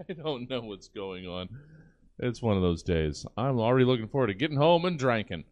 [0.08, 1.48] I don't know what's going on.
[2.18, 3.26] It's one of those days.
[3.36, 5.44] I'm already looking forward to getting home and drinking.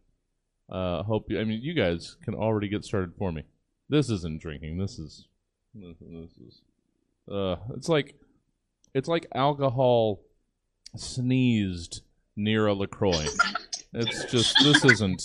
[0.71, 3.43] Uh, hope you, I mean you guys can already get started for me.
[3.89, 4.77] This isn't drinking.
[4.77, 5.27] This is
[5.73, 6.61] this, this is
[7.31, 8.15] uh it's like
[8.93, 10.21] it's like alcohol
[10.95, 12.01] sneezed
[12.35, 13.25] near a LaCroix.
[13.93, 15.21] it's just this isn't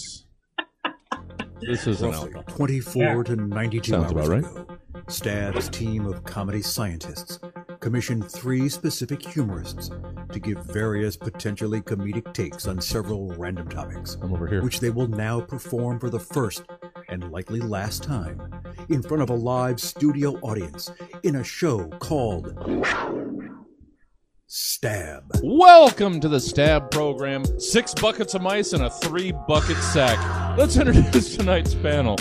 [1.61, 2.57] this isn't Roughly alcohol.
[2.57, 4.45] 24 to 92 Sounds hours about right.
[4.45, 4.79] ago,
[5.09, 7.39] Stab's team of comedy scientists
[7.81, 9.91] commissioned three specific humorists
[10.33, 14.63] to give various potentially comedic takes on several random topics, I'm over here.
[14.63, 16.65] which they will now perform for the first
[17.09, 18.41] and likely last time
[18.89, 20.91] in front of a live studio audience
[21.23, 22.55] in a show called
[24.47, 25.25] Stab.
[25.43, 27.45] Welcome to the Stab program.
[27.61, 30.19] Six buckets of mice and a three bucket sack.
[30.57, 32.17] Let's introduce tonight's panel.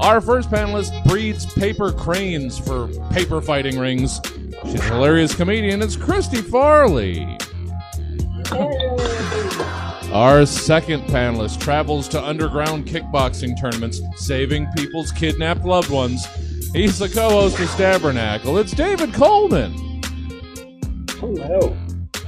[0.00, 4.20] Our first panelist breeds paper cranes for paper fighting rings.
[4.64, 5.82] She's a hilarious comedian.
[5.82, 7.38] It's Christy Farley.
[10.12, 16.24] Our second panelist travels to underground kickboxing tournaments, saving people's kidnapped loved ones.
[16.72, 18.56] He's the co-host of Stabernacle.
[18.58, 20.00] It's David Coleman.
[21.18, 21.76] Hello.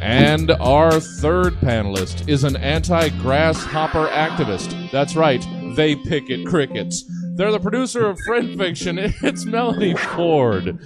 [0.01, 4.91] And our third panelist is an anti grasshopper activist.
[4.91, 7.05] That's right, they picket crickets.
[7.41, 8.99] They're the producer of Friend Fiction.
[9.23, 10.79] It's Melanie Ford.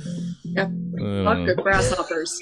[0.45, 0.69] Yep.
[0.69, 2.41] Uh, Fuck the grasshoppers.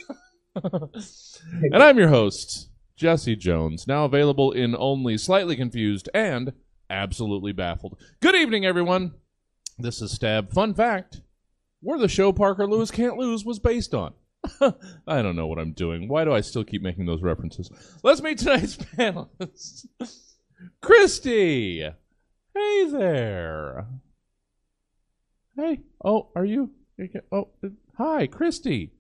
[1.72, 6.52] and I'm your host, Jesse Jones, now available in only Slightly Confused and
[6.90, 7.98] Absolutely Baffled.
[8.20, 9.14] Good evening, everyone.
[9.78, 10.52] This is Stab.
[10.52, 11.22] Fun fact
[11.80, 14.12] we're the show Parker Lewis Can't Lose was based on.
[15.06, 16.06] I don't know what I'm doing.
[16.06, 17.70] Why do I still keep making those references?
[18.02, 19.86] Let's meet tonight's panelists.
[20.82, 21.88] Christy!
[22.54, 23.86] Hey there.
[25.56, 25.80] Hey.
[26.04, 26.70] Oh, are you?
[26.98, 27.48] you Oh,
[27.96, 28.92] hi, Christy.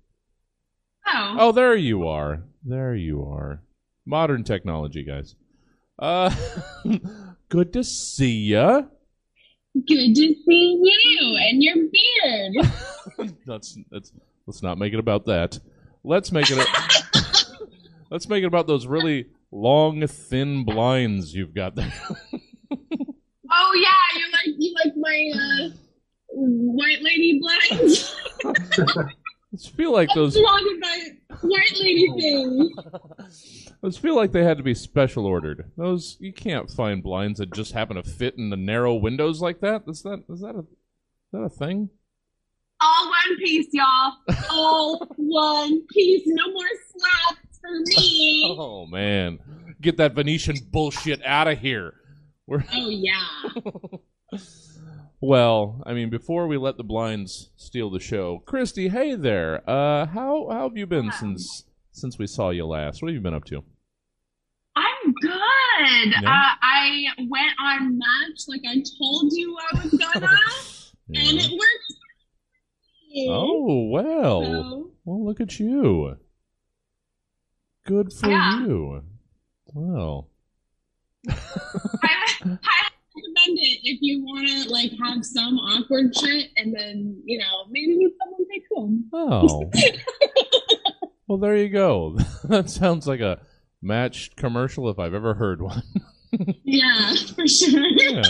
[1.06, 2.44] Oh, Oh, there you are.
[2.64, 3.62] There you are.
[4.06, 5.34] Modern technology, guys.
[5.98, 6.34] Uh,
[7.48, 8.82] good to see ya.
[9.74, 13.34] good to see you and your beard.
[13.46, 14.12] That's that's.
[14.46, 15.60] Let's not make it about that.
[16.02, 16.58] Let's make it.
[16.58, 16.66] A,
[18.10, 21.92] let's make it about those really long, thin blinds you've got there.
[23.72, 25.70] Oh yeah, you like you like my uh,
[26.28, 28.14] white lady blinds.
[28.44, 30.36] I just feel like those.
[30.36, 31.08] My
[31.40, 32.74] white lady thing.
[33.18, 35.70] I just feel like they had to be special ordered.
[35.78, 39.60] Those you can't find blinds that just happen to fit in the narrow windows like
[39.60, 39.84] that.
[39.86, 40.66] Is that is that a is
[41.32, 41.88] that a thing?
[42.80, 44.12] All one piece, y'all.
[44.50, 46.24] All one piece.
[46.26, 48.54] No more slaps for me.
[48.58, 49.38] Oh man,
[49.80, 51.94] get that Venetian bullshit out of here.
[52.52, 54.38] We're Oh yeah.
[55.22, 55.82] well.
[55.86, 59.62] I mean, before we let the blinds steal the show, Christy, hey there.
[59.68, 63.00] Uh, how how have you been since since we saw you last?
[63.00, 63.64] What have you been up to?
[64.76, 66.12] I'm good.
[66.22, 66.28] Yeah?
[66.30, 70.28] Uh, I went on Match like I told you I was gonna,
[71.08, 71.94] and it worked.
[73.30, 74.42] Oh well.
[74.42, 76.16] So, Well, look at you.
[77.86, 78.60] Good for Yeah.
[78.60, 79.04] you.
[79.72, 80.28] Well,
[81.28, 82.58] I highly
[83.14, 87.64] recommend it if you want to like have some awkward shit, and then you know
[87.70, 89.04] maybe meet someone take home.
[89.12, 89.70] oh.
[91.28, 92.18] well, there you go.
[92.44, 93.40] that sounds like a
[93.80, 95.82] matched commercial if I've ever heard one.
[96.64, 97.86] Yeah, for sure.
[97.98, 98.22] yeah.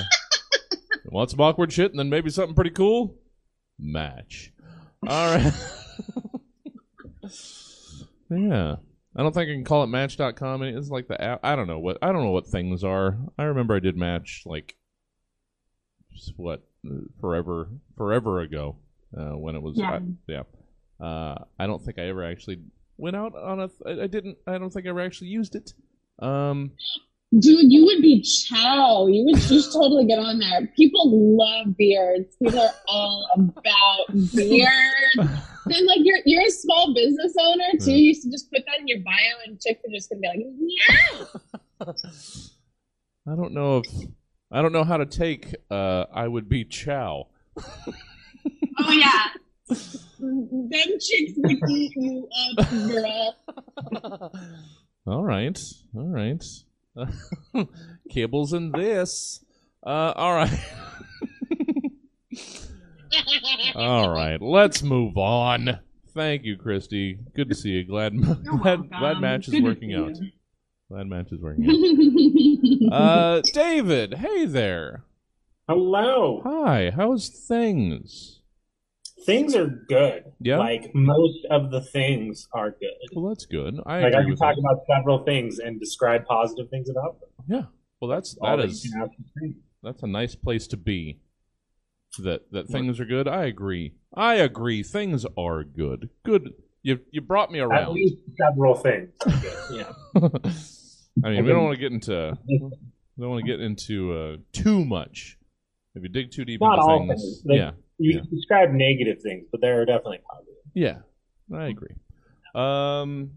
[1.04, 3.14] Want some awkward shit and then maybe something pretty cool?
[3.78, 4.50] Match.
[5.06, 5.52] All right.
[8.28, 8.74] yeah.
[9.14, 10.62] I don't think I can call it Match.com.
[10.62, 11.40] It's like the app.
[11.42, 13.18] I don't know what I don't know what things are.
[13.38, 14.76] I remember I did Match like
[16.36, 16.62] what
[17.20, 18.76] forever forever ago
[19.16, 19.90] uh, when it was Yeah.
[19.90, 20.42] I, yeah.
[21.00, 22.60] Uh, I don't think I ever actually
[22.96, 23.70] went out on a.
[23.86, 24.38] I I didn't.
[24.46, 25.72] I don't think I ever actually used it.
[26.18, 26.72] Um.
[27.38, 29.06] Dude, you would be chow.
[29.06, 30.66] You would just totally get on there.
[30.76, 32.36] People love beards.
[32.42, 35.40] People are all about beards.
[35.64, 37.92] Then like you're you're a small business owner too.
[37.92, 39.14] You should just put that in your bio,
[39.46, 40.44] and chicks are just gonna be like,
[41.78, 41.92] yeah.
[43.32, 43.86] I don't know if
[44.50, 45.54] I don't know how to take.
[45.70, 47.28] Uh, I would be Chow.
[48.78, 49.28] Oh yeah.
[49.68, 52.28] Them chicks would eat you
[52.58, 54.32] up, girl.
[55.06, 55.58] all right,
[55.94, 56.44] all right.
[58.10, 59.44] Kibbles and this.
[59.84, 60.50] Uh, all right,
[63.74, 64.40] all right.
[64.40, 65.80] Let's move on.
[66.14, 67.18] Thank you, Christy.
[67.34, 67.84] Good to see you.
[67.84, 70.12] Glad glad, glad match is working out.
[70.90, 72.92] Glad match is working out.
[72.92, 75.04] Uh, David, hey there.
[75.68, 76.42] Hello.
[76.44, 76.90] Hi.
[76.94, 78.40] How's things?
[79.24, 80.24] Things are good.
[80.40, 80.58] Yeah?
[80.58, 82.94] Like most of the things are good.
[83.14, 83.78] Well, that's good.
[83.86, 84.60] I like I can talk that.
[84.60, 87.28] about several things and describe positive things about them.
[87.48, 87.62] Yeah.
[88.00, 89.54] Well, that's All that is can have to say.
[89.82, 91.20] that's a nice place to be.
[92.18, 93.26] That that things are good.
[93.26, 93.94] I agree.
[94.14, 94.82] I agree.
[94.82, 96.10] Things are good.
[96.24, 96.52] Good.
[96.82, 97.82] You you brought me around.
[97.84, 99.10] At least several things.
[99.72, 99.92] yeah.
[101.24, 102.58] I mean, we don't want to get into we
[103.20, 105.38] don't want to get into uh, too much.
[105.94, 107.42] If you dig too deep Not into things, things.
[107.44, 108.20] Like- yeah, You Yeah.
[108.30, 110.54] describe negative things, but there are definitely positive.
[110.74, 110.98] yeah,
[111.54, 111.94] I agree.
[112.54, 113.32] Um,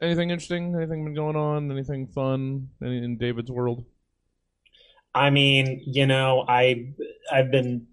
[0.00, 0.74] anything interesting?
[0.74, 1.70] Anything been going on?
[1.70, 2.68] Anything fun?
[2.82, 3.84] Any in David's world?
[5.14, 6.92] I mean, you know, I
[7.32, 7.86] I've been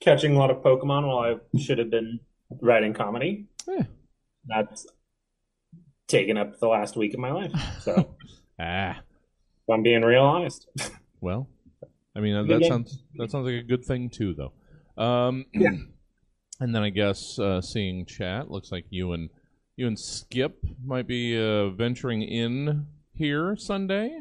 [0.00, 1.18] catching a lot of Pokemon while
[1.54, 2.20] I should have been
[2.60, 3.46] writing comedy.
[3.66, 3.84] Yeah.
[4.46, 4.86] That's
[6.08, 7.52] taken up the last week of my life.
[7.80, 8.14] So
[8.58, 10.68] Ah, if I'm being real honest.
[11.20, 11.48] well,
[12.14, 14.52] I mean that sounds that sounds like a good thing too, though.
[14.96, 15.70] Um, Yeah.
[16.58, 19.28] And then I guess uh, seeing chat looks like you and
[19.76, 24.20] you and Skip might be uh, venturing in here Sunday.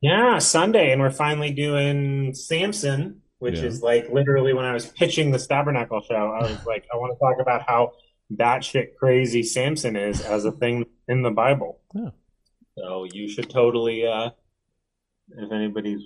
[0.00, 3.66] Yeah, Sunday, and we're finally doing Samson, which Yeah.
[3.66, 7.12] is like literally when I was pitching the Stabernacle show, I was like, I want
[7.12, 7.92] to talk about how
[8.34, 11.80] batshit crazy Samson is as a thing in the Bible.
[11.94, 12.10] Yeah.
[12.78, 14.30] So you should totally, uh,
[15.36, 16.00] if anybody's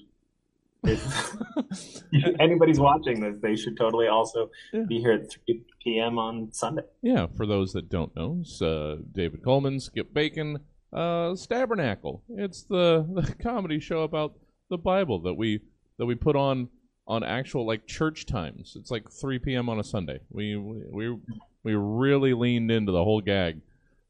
[2.40, 4.84] anybody's watching this, they should totally also Yeah.
[4.88, 6.18] be here at 3 p.m.
[6.18, 6.82] on Sunday.
[7.02, 10.60] Yeah, for those that don't know, it's, uh, David Coleman, Skip Bacon,
[10.92, 12.22] uh, Stabernacle.
[12.30, 14.34] It's the, the comedy show about
[14.70, 15.60] the Bible that we
[15.98, 16.68] that we put on
[17.06, 18.76] on actual like church times.
[18.78, 19.68] It's like 3 p.m.
[19.70, 20.20] on a Sunday.
[20.30, 21.16] We we
[21.64, 23.60] we really leaned into the whole gag.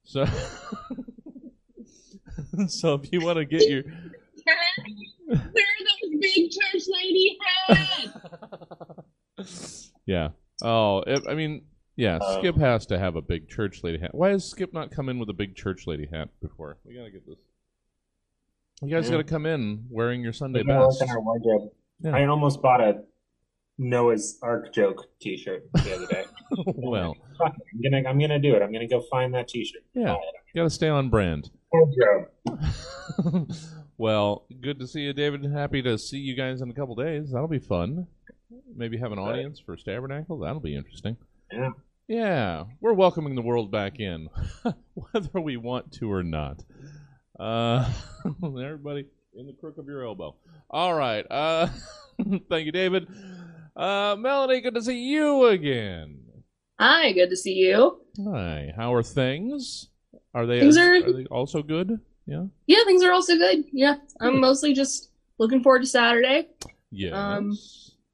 [0.05, 0.27] So
[2.67, 5.45] so if you want to get your Where are those
[6.21, 7.39] big church lady
[7.69, 8.95] hat.
[10.07, 10.29] yeah.
[10.63, 11.63] Oh, it, I mean,
[11.97, 12.19] yeah.
[12.21, 14.15] Uh, Skip has to have a big church lady hat.
[14.15, 16.79] Why has Skip not come in with a big church lady hat before?
[16.85, 17.39] We gotta get this.
[18.83, 19.13] You guys Yeah.
[19.13, 21.03] gotta come in wearing your Sunday We're gonna work best.
[21.03, 21.71] on our wardrobe.
[22.01, 22.17] Yeah.
[22.17, 23.03] I almost bought a
[23.79, 26.25] Noah's Ark joke T-shirt the other day.
[26.77, 28.63] well, I'm gonna I'm gonna do it.
[28.63, 29.83] I'm gonna go find that T-shirt.
[29.95, 31.51] yeah, you gotta stay on brand.
[31.73, 32.29] Wardrobe.
[33.99, 35.45] well, good to see you, David.
[35.45, 37.31] Happy to see you guys in a couple days.
[37.33, 38.07] That'll be fun.
[38.75, 39.31] Maybe have an Right.
[39.33, 40.39] audience for Stabernacle.
[40.39, 41.17] That'll be interesting.
[41.53, 41.71] Yeah.
[42.07, 44.31] Yeah, we're welcoming the world back in,
[44.95, 46.65] whether we want to or not.
[47.39, 47.87] Uh,
[48.43, 49.05] everybody
[49.37, 50.35] in the crook of your elbow.
[50.71, 51.27] All right.
[51.31, 51.69] Uh,
[52.49, 53.09] thank you, David.
[53.77, 56.21] Uh, Melanie, good to see you again.
[56.81, 58.01] Hi, good to see you.
[58.25, 58.73] Hi.
[58.75, 59.91] How are things?
[60.33, 62.01] Are they, Things are- are they also good?
[62.29, 62.45] Yeah.
[62.67, 63.65] Yeah, things are also good.
[63.73, 66.49] Yeah, I'm mostly just looking forward to Saturday.
[66.91, 67.11] Yeah.
[67.37, 67.57] Um,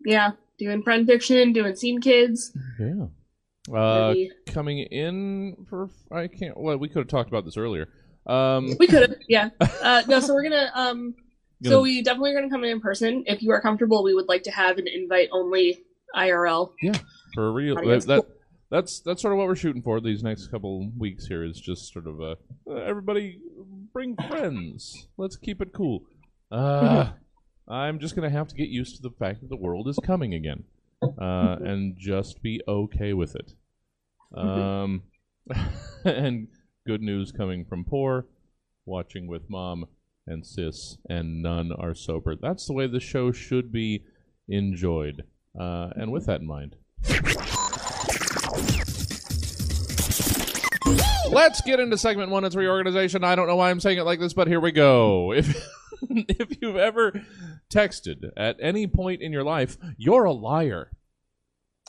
[0.07, 2.57] Yeah, doing friend fiction, doing scene kids.
[2.79, 3.07] yeah.
[3.75, 6.57] Uh, Maybe- coming in for I can't.
[6.57, 7.89] Well, we could have talked about this earlier.
[8.27, 9.51] Um, we could have, yeah.
[9.83, 11.15] Uh, no, so we're gonna um,
[11.63, 13.25] so we definitely are gonna come in in person.
[13.27, 15.83] If you are comfortable, we would like to have an invite only
[16.15, 16.73] IRL.
[16.83, 16.99] Yeah,
[17.35, 17.75] for real.
[17.77, 18.25] That, that
[18.71, 21.27] that's that's sort of what we're shooting for these next couple weeks.
[21.27, 22.35] Here is just sort of uh,
[22.75, 23.39] everybody
[23.95, 25.09] bring friends.
[25.17, 26.03] Let's keep it cool.
[26.53, 27.13] Uh,
[27.69, 30.35] I'm just gonna have to get used to the fact that the world is coming
[30.35, 30.65] again,
[31.03, 33.53] uh, and just be okay with it.
[34.37, 35.05] Um,
[36.05, 36.49] and
[36.87, 38.27] good news coming from poor,
[38.85, 39.87] watching with mom
[40.27, 42.35] and sis, and none are sober.
[42.37, 44.03] That's the way the show should be
[44.49, 45.23] enjoyed.
[45.59, 46.77] Uh, and with that in mind,
[51.35, 52.45] let's get into segment one.
[52.45, 53.25] It's reorganization.
[53.25, 55.33] I don't know why I'm saying it like this, but here we go.
[55.33, 55.57] If
[56.11, 57.13] if you've ever
[57.73, 60.91] texted at any point in your life, you're a liar.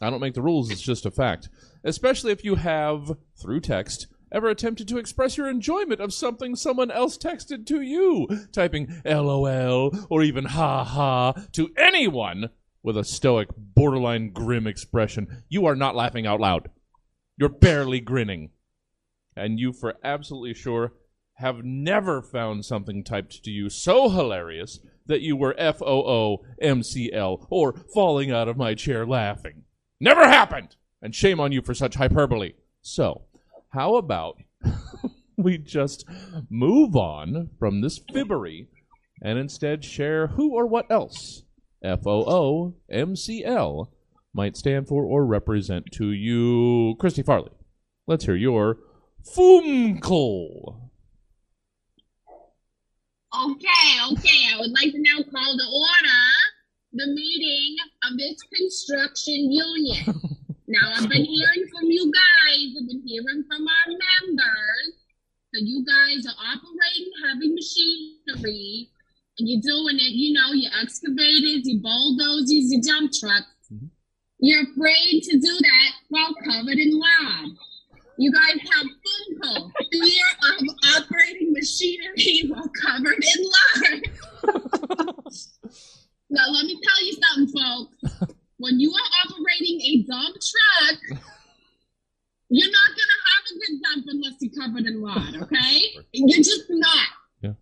[0.01, 1.49] I don't make the rules, it's just a fact.
[1.83, 6.91] Especially if you have, through text, ever attempted to express your enjoyment of something someone
[6.91, 12.49] else texted to you, typing LOL or even ha ha to anyone
[12.83, 15.43] with a stoic, borderline grim expression.
[15.49, 16.69] You are not laughing out loud.
[17.37, 18.51] You're barely grinning.
[19.35, 20.93] And you, for absolutely sure,
[21.35, 26.45] have never found something typed to you so hilarious that you were F O O
[26.61, 29.63] M C L or falling out of my chair laughing.
[29.99, 30.75] Never happened!
[31.01, 32.53] And shame on you for such hyperbole.
[32.81, 33.23] So,
[33.69, 34.37] how about
[35.37, 36.05] we just
[36.49, 38.69] move on from this fibbery
[39.21, 41.43] and instead share who or what else
[41.83, 43.91] F O O M C L
[44.33, 46.95] might stand for or represent to you?
[46.99, 47.51] Christy Farley,
[48.07, 48.77] let's hear your
[49.25, 50.81] Funkel.
[53.35, 54.41] Okay, okay.
[54.53, 56.23] I would like to now call to order
[56.93, 60.05] the meeting of this construction union.
[60.67, 64.93] now, I've been hearing from you guys, I've been hearing from our members
[65.51, 68.89] that you guys are operating heavy machinery
[69.37, 73.67] and you're doing it, you know, your excavators, your bulldozers, your dump trucks.
[73.71, 73.89] Mhm.
[74.39, 77.57] You're afraid to do that while covered in lard.
[78.17, 84.09] You guys have FUNCO, fear of operating machinery while covered in lard.
[86.29, 88.37] now, let me tell you something, folks.
[88.57, 91.19] When you are operating a dump truck,
[92.49, 95.81] you're not going to have a good dump unless you're covered in lard, okay?
[96.13, 97.07] You're just not.
[97.41, 97.53] Yeah.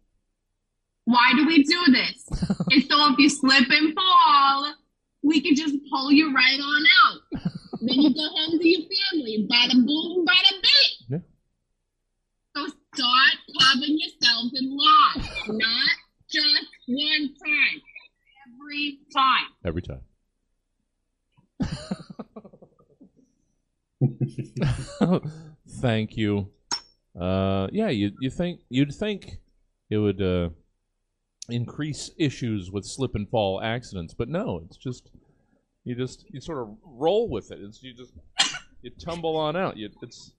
[1.05, 2.27] Why do we do this?
[2.69, 4.73] it's so if you slip and fall,
[5.23, 7.21] we could just pull you right on out.
[7.81, 9.47] then you go home to your family.
[9.49, 10.93] Bada boom, bada bing.
[11.09, 11.19] Yeah.
[12.55, 15.29] So start covering yourself in lard.
[15.47, 15.95] Not
[16.29, 17.81] just one time.
[18.45, 19.47] Every time.
[19.65, 20.01] Every time.
[25.81, 26.49] Thank you.
[27.19, 29.39] Uh, yeah, you you think you'd think
[29.89, 30.49] it would uh,
[31.49, 35.11] increase issues with slip and fall accidents, but no, it's just
[35.83, 37.59] you just you sort of roll with it.
[37.61, 38.13] It's you just
[38.81, 39.77] you tumble on out.
[39.77, 40.33] You, it's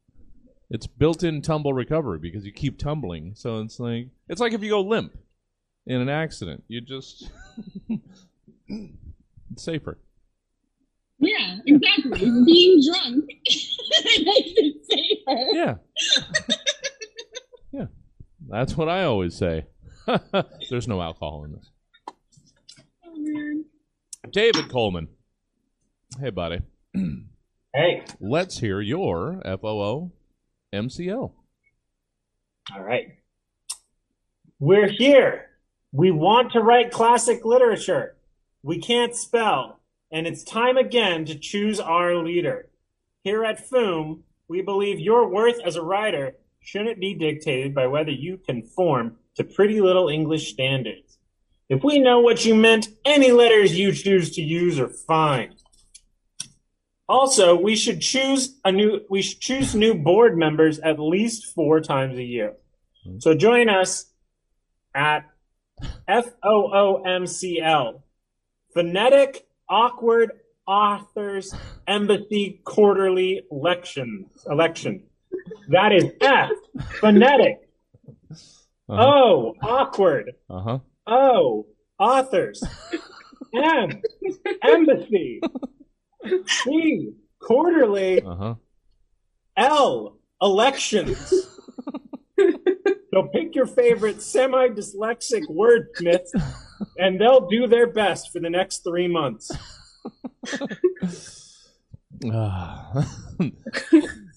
[0.70, 3.32] it's built-in tumble recovery because you keep tumbling.
[3.34, 5.16] So it's like it's like if you go limp
[5.86, 7.30] in an accident, you just
[8.68, 9.98] it's safer.
[11.18, 12.18] Yeah, exactly.
[12.44, 15.46] Being drunk makes it safer.
[15.52, 15.74] Yeah.
[17.72, 17.86] yeah.
[18.48, 19.66] That's what I always say.
[20.70, 21.70] There's no alcohol in this.
[23.06, 23.64] Oh.
[24.30, 25.08] David Coleman.
[26.20, 26.60] Hey, buddy.
[27.74, 30.12] Hey, Let's hear your FOO
[30.72, 31.32] MCO.
[32.74, 33.08] all right.
[34.60, 35.46] We're here.
[35.92, 38.16] We want to write classic literature.
[38.62, 39.80] We can't spell,
[40.10, 42.68] and it's time again to choose our leader.
[43.24, 48.10] Here at FOOM, we believe your worth as a writer shouldn't be dictated by whether
[48.10, 51.18] you conform to pretty little English standards.
[51.68, 55.54] If we know what you meant, any letters you choose to use are fine.
[57.08, 61.80] Also, we should choose a new we should choose new board members at least four
[61.80, 62.54] times a year.
[63.04, 63.18] Hmm.
[63.18, 64.06] So join us
[64.94, 65.26] at
[66.08, 68.02] FOOMCL,
[68.72, 70.32] Phonetic Awkward
[70.66, 71.54] Authors
[71.86, 74.26] Empathy Quarterly Election.
[74.46, 75.04] Election.
[75.68, 76.50] That is F,
[77.00, 77.68] phonetic.
[78.88, 79.02] Uh-huh.
[79.02, 80.32] O, awkward.
[80.50, 80.78] Uh-huh.
[81.06, 81.66] O,
[81.98, 82.62] authors.
[83.54, 84.02] M,
[84.62, 85.40] embassy.
[86.46, 88.20] C, quarterly.
[88.22, 88.54] Uh-huh.
[89.56, 91.32] L, elections.
[92.38, 96.30] so pick your favorite semi dyslexic wordsmiths,
[96.98, 99.50] and they'll do their best for the next three months.
[102.30, 103.06] Ah.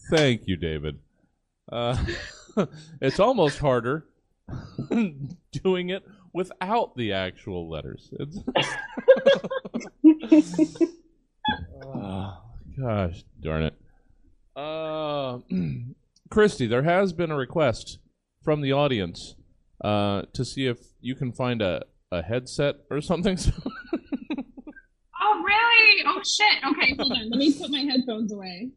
[0.10, 1.00] Thank you, David.
[1.70, 1.98] Uh,
[3.02, 4.06] it's almost harder
[5.52, 8.12] doing it without the actual letters.
[8.20, 8.40] It's
[11.96, 12.42] Ah,
[12.80, 13.74] gosh darn it.
[14.56, 15.40] Uh,
[16.30, 18.00] Christy, there has been a request
[18.42, 19.36] from the audience
[19.84, 23.38] uh, to see if you can find a, a headset or something.
[25.20, 26.04] Oh, really?
[26.06, 26.64] Oh, shit.
[26.64, 27.30] Okay, hold on.
[27.32, 28.70] Let me put my headphones away.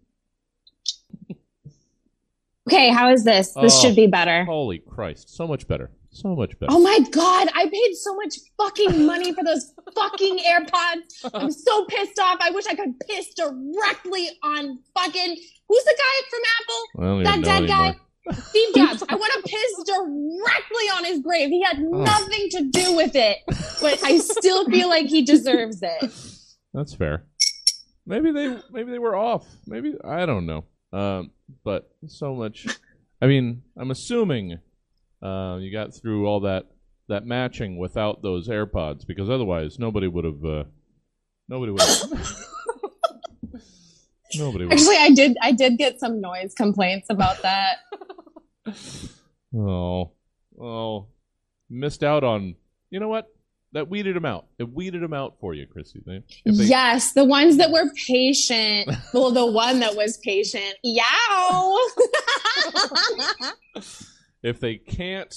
[2.71, 3.53] Okay, how is this?
[3.61, 3.83] This Oh.
[3.83, 4.45] should be better.
[4.45, 5.35] Holy Christ.
[5.35, 5.91] So much better.
[6.13, 6.73] So much better.
[6.73, 11.31] Oh my god, I paid so much fucking money for those fucking AirPods.
[11.35, 12.39] I'm so pissed off.
[12.41, 15.37] I wish I could piss directly on fucking
[15.69, 17.25] who's the guy from Apple?
[17.25, 17.97] That dead guy?
[18.33, 19.03] Steve Jobs.
[19.09, 21.49] I want to piss directly on his grave.
[21.49, 22.05] He had oh.
[22.05, 23.39] nothing to do with it,
[23.81, 26.13] but I still feel like he deserves it.
[26.73, 27.25] That's fair.
[28.07, 29.45] Maybe they maybe they were off.
[29.67, 30.65] Maybe I don't know.
[30.93, 31.31] Um,
[31.65, 32.67] but so much.
[33.23, 34.59] I mean, I'm assuming
[35.23, 36.67] uh, you got through all that
[37.09, 40.45] that matching without those AirPods because otherwise nobody would have.
[40.45, 40.65] Uh,
[41.49, 41.83] nobody would.
[44.35, 44.73] nobody would.
[44.73, 47.79] Actually, I did I did get some noise complaints about that.
[49.53, 50.13] Oh,
[50.61, 51.07] oh,
[51.69, 52.55] missed out on.
[52.91, 53.27] You know what?
[53.73, 54.47] That weeded them out.
[54.59, 56.03] It weeded them out for you, Christy.
[56.05, 58.91] They, yes, the ones that were patient.
[59.15, 60.75] Well, the one that was patient.
[60.83, 61.79] Yow.
[64.43, 65.35] if they can't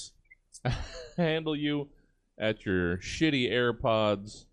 [1.16, 1.88] handle you
[2.38, 4.46] at your shitty AirPods,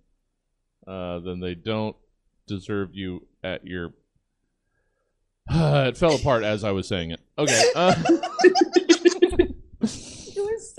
[0.87, 1.95] uh, then they don't
[2.47, 3.93] deserve you at your.
[5.49, 7.19] it fell apart as I was saying it.
[7.37, 7.63] Okay.
[7.75, 7.95] Uh,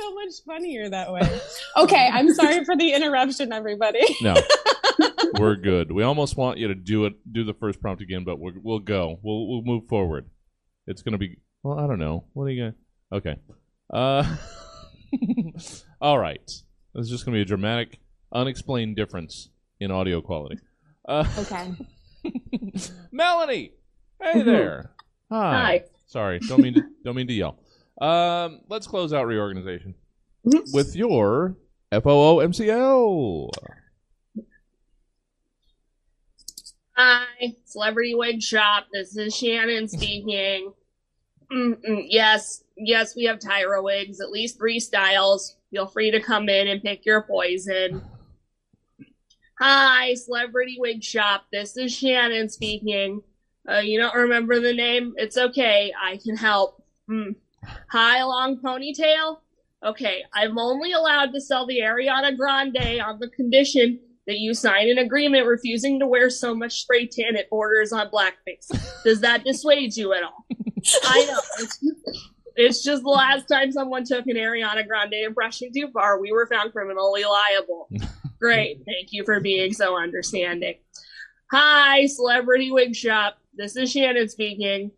[0.02, 1.40] so much funnier that way.
[1.76, 4.00] Okay, I'm sorry for the interruption, everybody.
[4.20, 4.34] no,
[5.38, 5.90] we're good.
[5.90, 8.78] We almost want you to do it, do the first prompt again, but we're, we'll
[8.78, 9.18] go.
[9.22, 10.28] We'll we'll move forward.
[10.86, 11.38] It's gonna be.
[11.62, 12.24] Well, I don't know.
[12.34, 12.74] What are you gonna?
[13.12, 13.36] Okay.
[13.92, 14.36] Uh,
[16.00, 16.44] all right.
[16.94, 17.98] This is just going to be a dramatic,
[18.32, 19.48] unexplained difference
[19.80, 20.58] in audio quality.
[21.08, 21.72] Uh, Okay.
[23.10, 23.72] Melanie,
[24.20, 24.92] hey there.
[25.30, 25.52] Hi.
[25.52, 25.84] Hi.
[26.06, 27.58] Sorry, don't mean to, don't mean to yell.
[28.02, 29.94] Um, let's close out reorganization
[30.42, 31.56] with your
[31.92, 33.48] FOO MCL.
[36.96, 38.86] Hi, Celebrity Wig Shop.
[38.92, 40.72] This is Shannon speaking.
[41.52, 45.56] Mm-mm, yes, yes, we have Tyra wigs, at least three styles.
[45.70, 48.02] Feel free to come in and pick your poison.
[49.60, 51.44] Hi, Celebrity Wig Shop.
[51.52, 53.22] This is Shannon speaking.
[53.70, 55.14] Uh, you don't remember the name?
[55.18, 55.92] It's okay.
[56.02, 56.82] I can help.
[57.06, 57.30] Hmm.
[57.90, 59.38] High long ponytail?
[59.84, 64.88] Okay, I'm only allowed to sell the Ariana Grande on the condition that you sign
[64.88, 68.70] an agreement refusing to wear so much spray tan it borders on blackface.
[69.02, 70.46] Does that dissuade you at all?
[71.04, 71.40] I know.
[71.58, 76.20] It's just, it's just the last time someone took an Ariana Grande impression too far,
[76.20, 77.88] we were found criminally liable.
[78.40, 78.82] Great.
[78.86, 80.74] Thank you for being so understanding.
[81.50, 83.38] Hi, Celebrity Wig Shop.
[83.54, 84.90] This is Shannon speaking.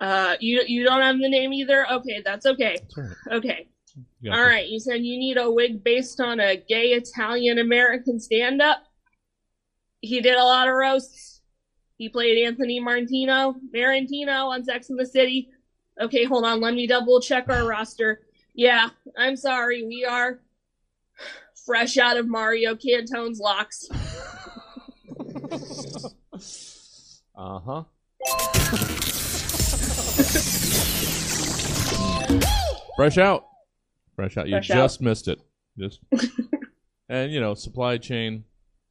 [0.00, 1.90] Uh, you you don't have the name either.
[1.92, 2.76] Okay, that's okay.
[2.88, 3.08] Sorry.
[3.32, 3.68] Okay.
[4.20, 4.52] You got All this.
[4.52, 8.78] right, you said you need a wig based on a gay Italian American stand up.
[10.00, 11.42] He did a lot of roasts.
[11.98, 15.50] He played Anthony Martino, Marentino on Sex and the City.
[16.00, 18.22] Okay, hold on, let me double check our roster.
[18.54, 18.88] Yeah,
[19.18, 20.40] I'm sorry, we are
[21.66, 23.86] fresh out of Mario Cantone's locks.
[27.36, 27.84] Uh huh.
[32.96, 33.46] Fresh out.
[34.14, 34.46] Fresh out.
[34.46, 34.74] You Fresh out.
[34.74, 35.40] just missed it.
[35.78, 36.00] Just
[37.08, 38.44] and you know, supply chain.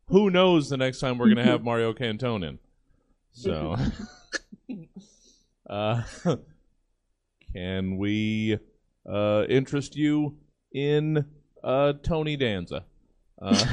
[0.08, 2.60] Who knows the next time we're gonna have Mario Cantone in.
[3.32, 3.76] So
[5.70, 6.02] uh
[7.54, 8.58] can we
[9.08, 10.38] uh interest you
[10.74, 11.26] in
[11.64, 12.86] uh Tony Danza?
[13.42, 13.66] Uh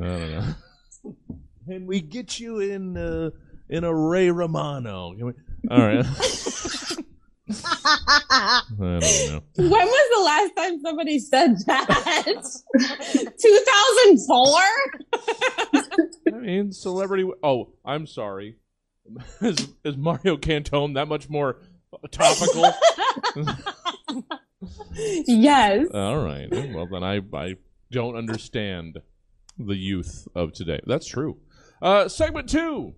[0.00, 0.41] don't know.
[1.66, 3.30] Can we get you in uh,
[3.68, 5.14] in a Ray Romano?
[5.14, 5.32] Can we...
[5.70, 6.04] All right.
[7.50, 9.42] I don't know.
[9.56, 12.46] when was the last time somebody said that?
[13.40, 16.34] 2004?
[16.34, 17.28] I mean, celebrity.
[17.42, 18.56] Oh, I'm sorry.
[19.40, 21.58] Is, is Mario Cantone that much more
[22.12, 22.72] topical?
[25.26, 25.88] yes.
[25.92, 26.48] All right.
[26.72, 27.56] Well, then I I
[27.90, 29.00] don't understand
[29.58, 30.78] the youth of today.
[30.86, 31.38] That's true.
[31.82, 32.94] Uh, segment two.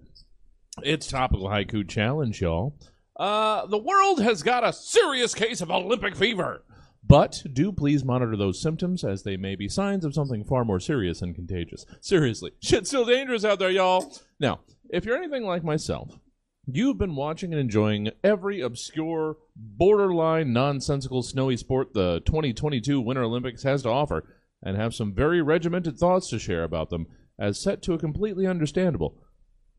[0.82, 2.78] It's topical haiku challenge, y'all.
[3.16, 6.62] Uh, the world has got a serious case of Olympic fever.
[7.06, 10.80] But do please monitor those symptoms as they may be signs of something far more
[10.80, 11.86] serious and contagious.
[12.02, 14.14] Seriously, shit's still dangerous out there, y'all.
[14.38, 16.18] Now, if you're anything like myself,
[16.66, 23.64] You've been watching and enjoying every obscure, borderline, nonsensical snowy sport the 2022 Winter Olympics
[23.64, 24.24] has to offer,
[24.62, 27.06] and have some very regimented thoughts to share about them,
[27.38, 29.16] as set to a completely understandable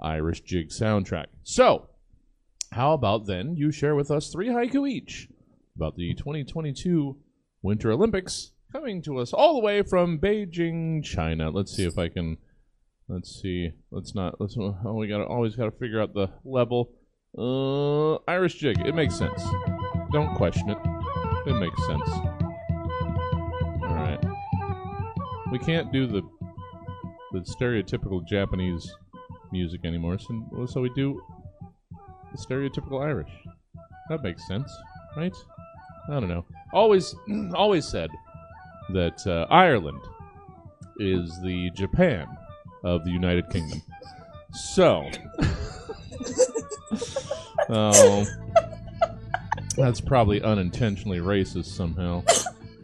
[0.01, 1.27] Irish jig soundtrack.
[1.43, 1.89] So,
[2.71, 5.29] how about then you share with us three haiku each
[5.75, 7.17] about the 2022
[7.61, 11.49] Winter Olympics coming to us all the way from Beijing, China.
[11.49, 12.37] Let's see if I can.
[13.07, 13.71] Let's see.
[13.91, 14.39] Let's not.
[14.41, 14.57] Let's.
[14.57, 16.91] Oh, we got to always got to figure out the level.
[17.37, 18.79] Uh, Irish jig.
[18.85, 19.41] It makes sense.
[20.11, 20.77] Don't question it.
[21.47, 22.09] It makes sense.
[23.81, 24.19] All right.
[25.51, 26.21] We can't do the
[27.39, 28.91] the stereotypical Japanese
[29.51, 31.21] music anymore, so, so we do
[32.31, 33.31] the stereotypical Irish.
[34.09, 34.71] That makes sense,
[35.15, 35.35] right?
[36.09, 36.45] I don't know.
[36.73, 37.15] Always,
[37.53, 38.09] always said
[38.93, 40.01] that uh, Ireland
[40.99, 42.27] is the Japan
[42.83, 43.81] of the United Kingdom.
[44.53, 45.09] So,
[47.69, 48.25] oh,
[49.75, 52.23] that's probably unintentionally racist somehow.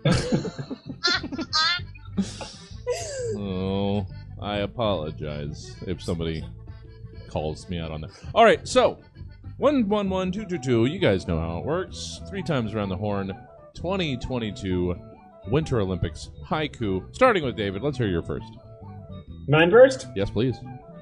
[3.37, 4.07] oh,
[4.41, 6.43] I apologize if somebody
[7.29, 8.11] calls me out on that.
[8.33, 8.99] All right, so
[9.57, 10.85] one one one two two two.
[10.85, 12.19] You guys know how it works.
[12.29, 13.31] Three times around the horn.
[13.75, 14.95] 2022
[15.47, 17.13] Winter Olympics haiku.
[17.15, 17.81] Starting with David.
[17.81, 18.45] Let's hear your first.
[19.47, 20.07] Mine first?
[20.15, 20.57] Yes, please.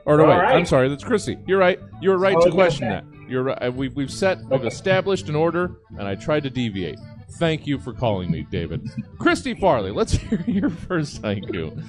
[0.06, 0.36] Or no, All wait.
[0.38, 0.56] right.
[0.56, 0.88] I'm sorry.
[0.89, 1.38] That's Chrissy.
[1.47, 1.80] You're right.
[2.02, 3.04] You were right Oh, to okay, question that.
[3.28, 3.58] You're right.
[3.63, 4.39] Uh, we've we've set.
[4.43, 4.67] We've Okay.
[4.67, 6.99] established an order, and I tried to deviate.
[7.34, 8.88] Thank you for calling me, David.
[9.19, 9.91] Christy Farley.
[9.91, 11.84] Let's hear your first haiku.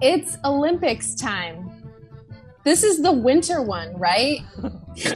[0.00, 1.70] It's Olympics time.
[2.64, 4.40] This is the winter one, right?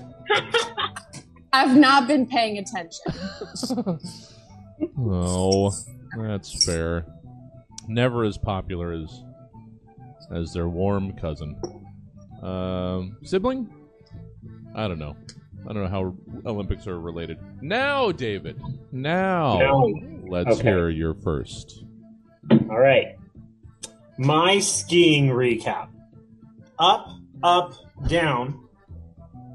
[1.52, 3.98] I've not been paying attention.
[4.98, 5.70] Oh,
[6.16, 7.04] that's fair.
[7.86, 9.22] Never as popular as
[10.34, 11.54] as their warm cousin.
[12.42, 13.68] Um, sibling?
[14.74, 15.14] I don't know.
[15.68, 16.14] I don't know how
[16.50, 17.36] Olympics are related.
[17.60, 18.58] Now, David.
[18.90, 19.86] Now, Now.
[20.26, 20.62] let's Okay.
[20.70, 21.84] hear your first.
[22.50, 23.18] All right.
[24.20, 25.88] My skiing recap.
[26.78, 27.08] Up,
[27.42, 27.72] up,
[28.06, 28.68] down.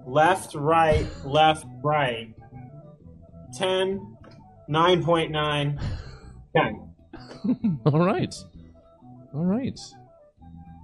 [0.08, 2.34] Left, right, left, right.
[3.56, 4.17] 10,
[4.67, 5.82] 9.9,
[6.56, 7.82] 10.
[7.86, 8.36] All right.
[9.36, 9.80] All right.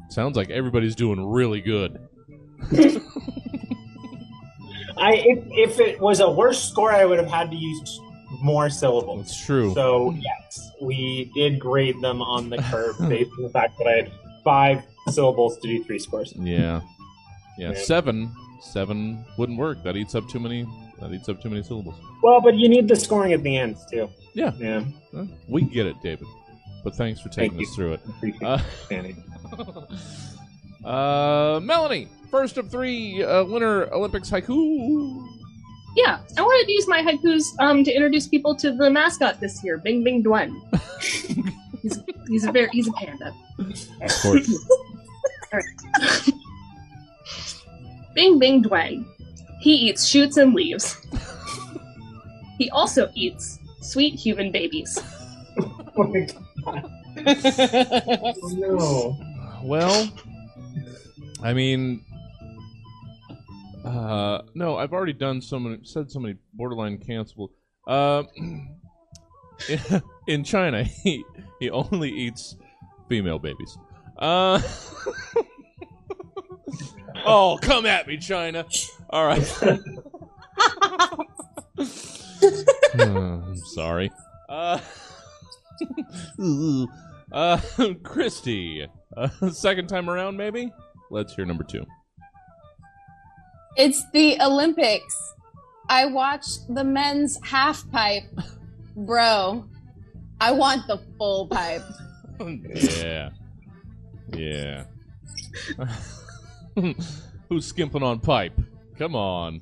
[0.10, 2.08] Sounds like everybody's doing really good.
[4.96, 8.00] I if, if it was a worse score, I would have had to use
[8.42, 9.28] more syllables.
[9.28, 9.74] That's true.
[9.74, 13.92] So yes, we did grade them on the curve based on the fact that I
[13.98, 14.12] had
[14.44, 16.34] five syllables to do three scores.
[16.38, 16.82] Yeah.
[17.58, 17.74] Yeah.
[17.74, 18.32] Seven.
[18.62, 19.84] Seven wouldn't work.
[19.84, 20.66] That eats up too many.
[21.00, 21.96] That eats up too many syllables.
[22.22, 24.08] Well, but you need the scoring at the end too.
[24.34, 24.52] Yeah.
[24.58, 24.84] Yeah.
[25.48, 26.28] We get it, David.
[26.84, 27.76] But thanks for taking Thank us you.
[27.76, 28.02] through it.
[28.08, 29.24] Appreciate Uh, understanding.
[30.86, 35.28] uh, Melanie, first of three uh, Winter Olympics haiku.
[35.96, 39.64] Yeah, I wanted to use my haikus um, to introduce people to the mascot this
[39.64, 40.56] year, Bing Bing Dwen.
[41.82, 43.34] he's, he's a very he's a panda.
[44.02, 44.50] Of course.
[48.14, 49.06] Bing Bing Dwen.
[49.60, 50.98] He eats shoots and leaves.
[52.58, 55.02] he also eats sweet human babies.
[55.98, 56.28] Oh my
[56.64, 56.92] god.
[58.54, 59.18] No.
[59.64, 60.10] well,
[61.44, 62.04] I mean,
[63.92, 67.50] uh, no, I've already done so many, said so many borderline cancelable.
[67.86, 68.24] Uh,
[70.28, 71.24] in China, he
[71.60, 72.56] he only eats
[73.10, 73.78] female babies.
[74.18, 74.62] Uh,
[77.26, 78.66] oh, come at me, China!
[79.10, 79.64] All right.
[82.98, 84.12] I'm sorry.
[84.48, 84.80] Uh,
[87.32, 87.60] uh,
[88.04, 88.88] Christy.
[89.18, 90.72] Uh, second time around, maybe?
[91.10, 91.86] Let's hear number two.
[93.78, 95.34] It's the Olympics.
[95.90, 98.24] I watched the men's half pipe.
[98.96, 99.66] Bro,
[100.40, 101.82] I want the full pipe.
[102.40, 103.30] yeah.
[104.34, 104.84] Yeah.
[107.50, 108.54] Who's skimping on pipe?
[108.98, 109.62] Come on.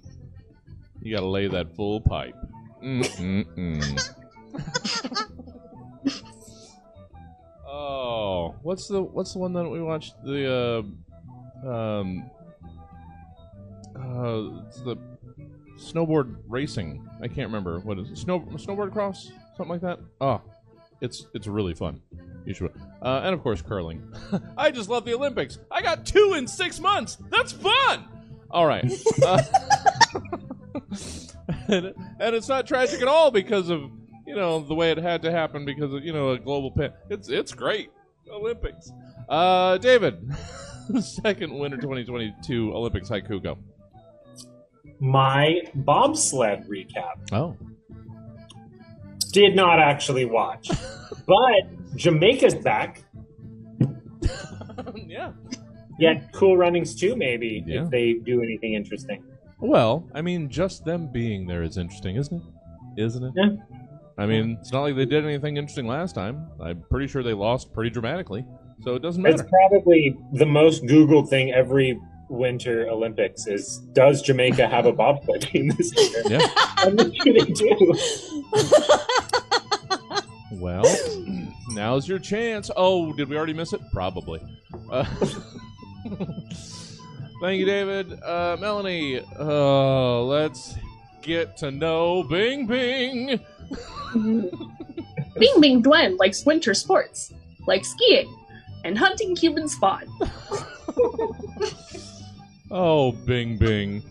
[1.02, 2.36] You gotta lay that full pipe.
[7.72, 10.16] Oh, what's the what's the one that we watched?
[10.24, 10.84] The
[11.64, 12.30] uh, um,
[14.00, 14.98] uh, it's the
[15.78, 17.08] snowboard racing.
[17.22, 18.18] I can't remember what is it?
[18.18, 20.00] Snow snowboard cross, something like that.
[20.22, 20.42] Oh,
[21.02, 22.02] it's it's really fun.
[22.46, 22.72] You should.
[23.02, 24.02] Uh, and of course, curling.
[24.58, 25.60] I just love the Olympics.
[25.72, 27.18] I got two in six months.
[27.30, 28.06] That's fun.
[28.52, 28.92] All right.
[29.24, 29.42] Uh,
[31.68, 33.92] and, and it's not tragic at all because of
[34.26, 36.94] you know the way it had to happen because of you know a global pan.
[37.10, 37.92] It's it's great.
[38.32, 38.92] Olympics.
[39.28, 40.32] Uh, David,
[41.02, 43.58] second winter 2022 Olympics haiku go.
[45.00, 47.32] My bobsled recap.
[47.32, 47.56] Oh.
[49.32, 50.70] Did not actually watch.
[51.26, 53.04] but Jamaica's back.
[55.08, 55.32] yeah.
[56.00, 57.84] Yeah, Cool Runnings too, maybe, Yeah.
[57.84, 59.24] if they do anything interesting.
[59.60, 62.42] Well, I mean, just them being there is interesting, isn't
[62.98, 63.02] it?
[63.04, 63.34] Isn't it?
[63.36, 63.50] Yeah.
[64.18, 66.48] I mean, it's not like they did anything interesting last time.
[66.62, 68.46] I'm pretty sure they lost pretty dramatically,
[68.82, 69.36] so it doesn't matter.
[69.36, 71.98] It's probably the most Googled thing every
[72.30, 76.24] Winter Olympics is Does Jamaica have a bobsled team this year?
[76.40, 76.48] Yeah.
[76.78, 77.96] I'm sure they do.
[80.60, 80.84] Well,
[81.70, 82.70] now's your chance.
[82.76, 83.82] Oh, did we already miss it?
[83.94, 84.42] Probably.
[84.92, 85.04] Uh,
[87.42, 88.22] thank you, David.
[88.22, 90.76] Uh, Melanie, uh, let's
[91.22, 93.40] get to know Bing Bing.
[94.14, 97.32] Bing Bing Dwen likes winter sports,
[97.68, 98.36] like skiing
[98.84, 100.08] and hunting Cuban spawn.
[102.72, 104.04] Oh, Bing Bing.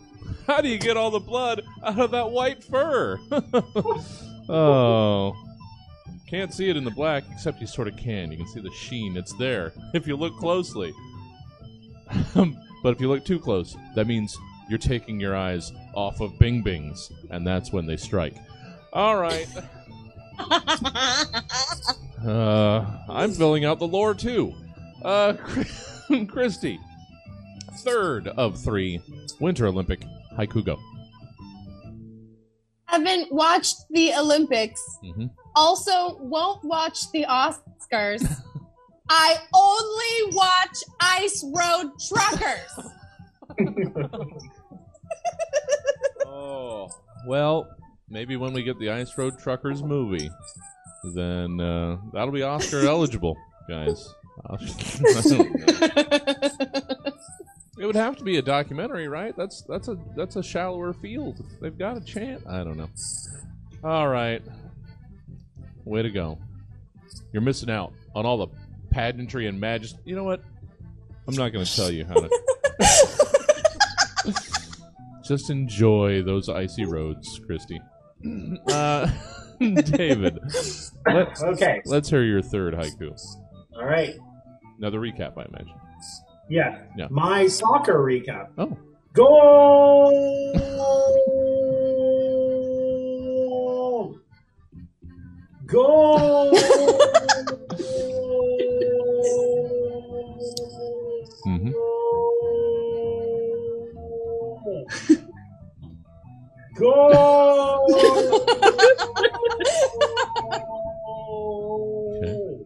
[0.46, 3.18] How do you get all the blood out of that white fur?
[4.48, 5.34] oh.
[6.28, 8.30] Can't see it in the black, except you sort of can.
[8.30, 9.16] You can see the sheen.
[9.16, 10.92] It's there if you look closely.
[12.34, 14.36] but if you look too close, that means
[14.68, 18.36] you're taking your eyes off of Bing Bings, and that's when they strike.
[18.92, 19.48] All right.
[22.26, 24.52] Uh, I'm filling out the lore too.
[25.04, 25.34] Uh,
[26.26, 26.80] Christy,
[27.84, 29.00] third of three
[29.40, 30.02] Winter Olympic
[30.36, 30.78] haiku go.
[32.86, 34.82] Haven't watched the Olympics.
[35.02, 38.24] hmm Also, won't watch the Oscars.
[39.10, 42.90] I only watch Ice Road Truckers.
[46.26, 46.88] Oh,
[47.26, 47.66] well,
[48.08, 50.30] maybe when we get the Ice Road Truckers movie,
[51.14, 53.36] then uh, that'll be Oscar eligible,
[53.68, 54.06] guys.
[57.88, 59.34] Would have to be a documentary, right?
[59.36, 61.44] That's that's a that's a shallower field.
[61.60, 62.46] They've got a chance.
[62.46, 62.88] I don't know.
[63.82, 64.40] All right,
[65.84, 66.38] way to go.
[67.32, 68.48] You're missing out on all the
[68.90, 69.98] pageantry and majesty.
[70.04, 70.42] You know what?
[71.26, 72.28] I'm not going to tell you how to.
[75.24, 77.80] Just enjoy those icy roads, Christy.
[78.70, 79.10] Uh,
[79.60, 80.38] David,
[81.06, 81.82] let's Okay.
[81.84, 83.14] let's hear your third haiku.
[83.76, 84.14] All right.
[84.78, 85.74] Another recap, I imagine.
[86.48, 86.78] Yeah.
[86.96, 87.08] Yeah.
[87.10, 88.48] My soccer recap.
[88.56, 88.76] Oh,
[89.12, 90.12] Goal!
[95.66, 96.50] Goal!
[101.44, 101.70] hmm
[106.76, 107.84] Goal!
[112.20, 112.64] Okay.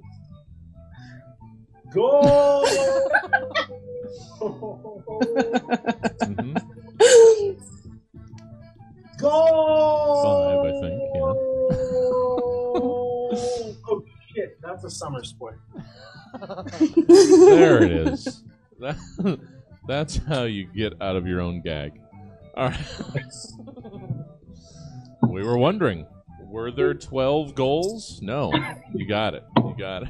[1.92, 3.01] Goal!
[6.22, 6.56] Hmm
[9.18, 10.22] Goal!
[10.24, 11.20] Five, I think, yeah.
[13.88, 15.60] oh shit, that's a summer sport.
[17.08, 18.42] There it is.
[18.80, 19.38] That-
[19.86, 22.00] that's how you get out of your own gag.
[22.56, 23.24] All right.
[25.28, 26.06] we were wondering,
[26.44, 28.20] were there 12 goals?
[28.22, 28.52] No.
[28.94, 29.44] You got it.
[29.56, 30.08] You got it.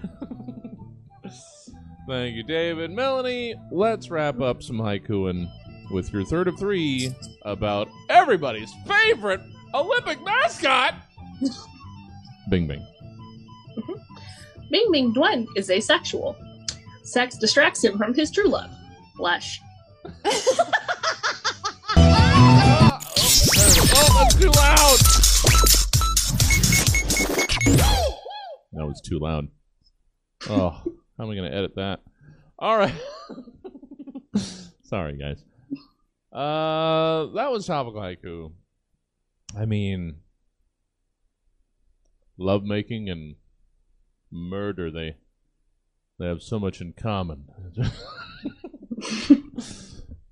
[2.09, 2.91] Thank you, David.
[2.91, 5.49] Melanie, let's wrap up some haikuing
[5.93, 9.41] with your third of three about everybody's favorite
[9.73, 10.95] Olympic mascot.
[12.51, 12.85] Bing Bing.
[13.79, 13.93] Mm-hmm.
[14.71, 16.37] Bing Bing Dwen is asexual.
[17.05, 18.71] Sex distracts him from his true love,
[19.17, 19.61] flesh.
[23.95, 24.99] Oh, that's too loud.
[28.73, 29.49] That was too loud.
[30.49, 30.83] Oh,
[31.23, 32.01] how am I going to edit that?
[32.59, 32.93] All right.
[34.83, 35.45] Sorry, guys.
[36.33, 38.51] Uh, that was topical haiku.
[39.57, 40.17] I mean,
[42.37, 43.37] lovemaking and
[44.33, 45.15] murder they
[46.19, 47.45] they have so much in common.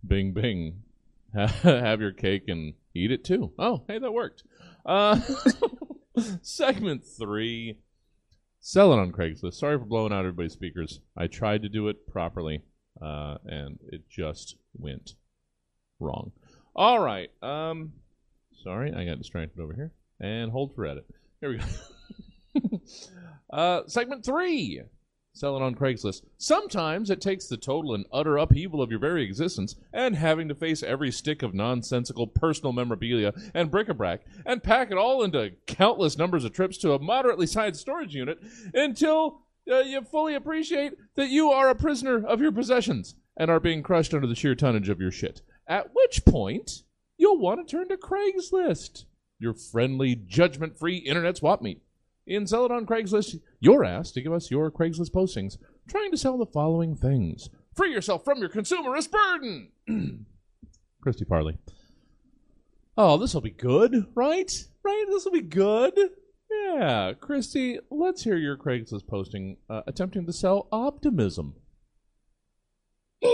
[0.04, 0.82] bing bing.
[1.32, 3.52] have your cake and eat it too.
[3.60, 4.42] Oh, hey, that worked.
[4.84, 5.20] Uh,
[6.42, 7.78] segment three.
[8.60, 9.54] Sell it on Craigslist.
[9.54, 11.00] Sorry for blowing out everybody's speakers.
[11.16, 12.62] I tried to do it properly,
[13.00, 15.14] uh, and it just went
[15.98, 16.32] wrong.
[16.76, 17.30] All right.
[17.42, 17.92] Um,
[18.62, 19.92] sorry, I got distracted over here.
[20.20, 21.06] And hold for edit.
[21.40, 22.80] Here we go.
[23.50, 24.82] uh, segment three.
[25.32, 26.22] Sell it on Craigslist.
[26.38, 30.54] Sometimes it takes the total and utter upheaval of your very existence and having to
[30.54, 36.18] face every stick of nonsensical personal memorabilia and bric-a-brac and pack it all into countless
[36.18, 38.38] numbers of trips to a moderately sized storage unit
[38.74, 43.60] until uh, you fully appreciate that you are a prisoner of your possessions and are
[43.60, 45.42] being crushed under the sheer tonnage of your shit.
[45.66, 46.82] At which point,
[47.16, 49.04] you'll want to turn to Craigslist,
[49.38, 51.80] your friendly, judgment free internet swap meet.
[52.30, 56.16] In Sell It on Craigslist, you're asked to give us your Craigslist postings trying to
[56.16, 57.50] sell the following things.
[57.74, 59.72] Free yourself from your consumerist burden.
[61.02, 61.58] Christy Farley.
[62.96, 64.64] Oh, this will be good, right?
[64.84, 65.04] Right?
[65.08, 65.98] This will be good.
[66.48, 71.56] Yeah, Christy, let's hear your Craigslist posting uh, attempting to sell optimism.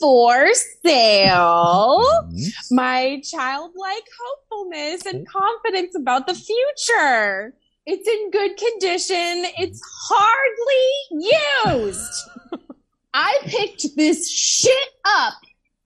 [0.00, 0.46] For
[0.84, 2.52] sale, Mhm.
[2.70, 7.54] my childlike hopefulness and confidence about the future.
[7.84, 9.46] It's in good condition.
[9.58, 11.26] It's hardly
[11.66, 12.12] used.
[13.12, 15.34] I picked this shit up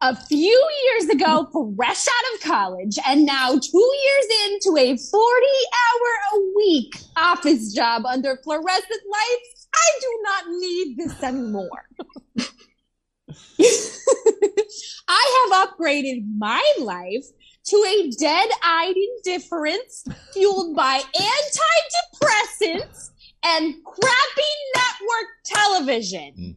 [0.02, 5.46] a few years ago, fresh out of college, and now two years into a 40
[5.80, 11.88] hour a week office job under fluorescent lights, I do not need this anymore.
[15.08, 17.26] I have upgraded my life
[17.64, 23.10] to a dead eyed indifference fueled by antidepressants
[23.44, 26.32] and crappy network television.
[26.38, 26.56] Mm.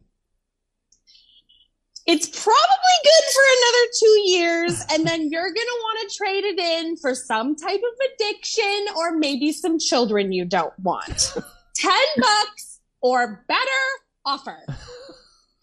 [2.06, 6.44] It's probably good for another two years, and then you're going to want to trade
[6.44, 11.34] it in for some type of addiction or maybe some children you don't want.
[11.74, 13.58] 10 bucks or better
[14.24, 14.64] offer.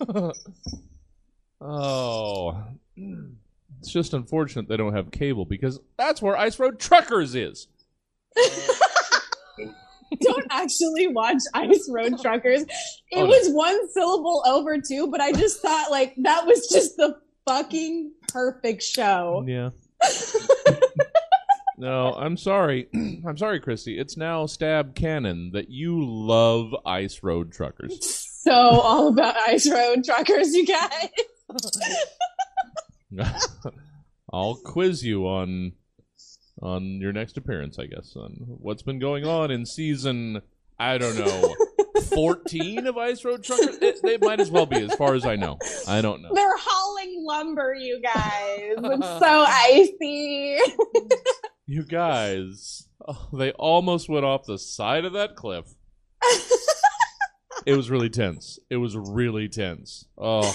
[1.64, 2.64] oh.
[3.80, 7.68] It's just unfortunate they don't have cable because that's where Ice Road Truckers is.
[10.22, 12.62] don't actually watch Ice Road Truckers.
[12.64, 12.70] It
[13.14, 13.26] Oh, no.
[13.28, 18.12] was one syllable over too, but I just thought like that was just the fucking
[18.30, 19.44] perfect show.
[19.48, 19.72] Yeah.
[21.78, 22.88] no, I'm sorry.
[22.94, 23.98] I'm sorry, Christy.
[24.00, 28.00] It's now stab canon that you love Ice Road Truckers.
[28.44, 31.10] so all about ice road truckers, you guys.
[34.34, 35.74] I'll quiz you on
[36.62, 40.42] on your next appearance, I guess, on what's been going on in season
[40.80, 41.56] I don't know.
[42.14, 43.78] 14 of Ice Road Truckers?
[43.82, 45.58] It, they might as well be, as far as I know.
[45.88, 46.32] I don't know.
[46.34, 48.76] They're hauling lumber, you guys.
[48.78, 50.58] It's so icy.
[51.66, 55.66] You guys, oh, they almost went off the side of that cliff.
[57.66, 58.60] It was really tense.
[58.70, 60.06] It was really tense.
[60.18, 60.54] Oh,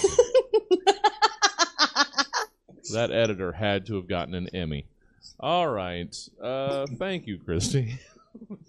[2.93, 4.87] that editor had to have gotten an Emmy.
[5.39, 6.15] All right.
[6.41, 7.99] Uh, thank you, Christy.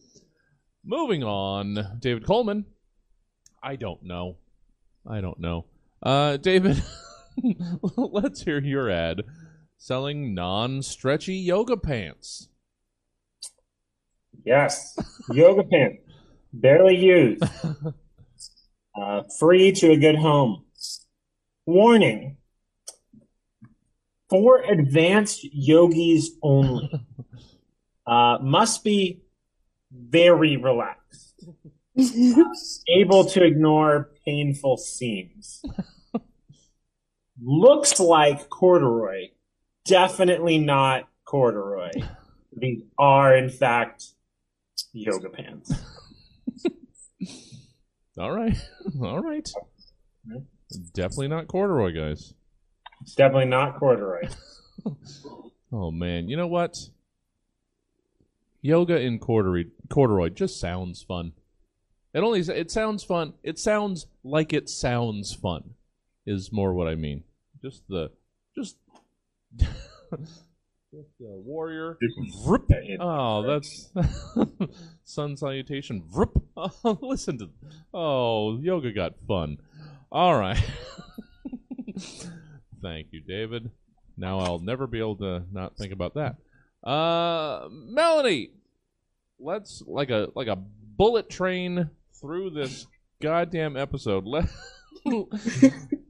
[0.85, 2.65] Moving on, David Coleman.
[3.63, 4.37] I don't know.
[5.07, 5.67] I don't know.
[6.03, 6.83] Uh, David,
[7.97, 9.23] let's hear your ad
[9.77, 12.49] selling non-stretchy yoga pants.
[14.45, 14.97] Yes,
[15.31, 16.03] yoga pants,
[16.53, 17.43] barely used,
[19.01, 20.65] uh, free to a good home.
[21.67, 22.39] Warning:
[24.31, 26.91] for advanced yogis only.
[28.07, 29.21] Uh, must be
[29.93, 31.45] very relaxed,
[32.89, 35.63] able to ignore painful seams.
[37.41, 39.29] Looks like corduroy,
[39.85, 41.93] definitely not corduroy.
[42.57, 44.07] These are, in fact,
[44.93, 45.73] yoga pants.
[48.19, 48.57] All right.
[49.01, 49.49] All right.
[50.95, 52.35] Definitely not corduroy, guys.
[53.03, 54.29] It's definitely not corduroy.
[55.73, 56.77] Oh man, you know what?
[58.61, 61.33] Yoga in corduroy, corduroy just sounds fun.
[62.13, 63.35] It only it sounds fun.
[63.45, 65.75] It sounds like it sounds fun.
[66.27, 67.23] Is more what I mean.
[67.63, 68.11] Just the
[68.57, 68.79] just
[69.61, 70.41] just
[70.93, 71.99] the warrior.
[72.45, 72.67] Vroom.
[72.99, 73.91] Oh, that's
[75.05, 76.03] sun salutation.
[76.13, 76.49] Vroom.
[76.57, 77.51] Oh, listen to.
[77.95, 79.59] Oh, yoga got fun.
[80.11, 80.61] All right.
[82.83, 83.71] Thank you, David.
[84.17, 86.37] Now I'll never be able to not think about that.
[86.89, 88.51] Uh, Melanie,
[89.39, 91.91] let's like a like a bullet train
[92.21, 92.87] through this
[93.21, 94.25] goddamn episode.
[94.25, 94.49] Let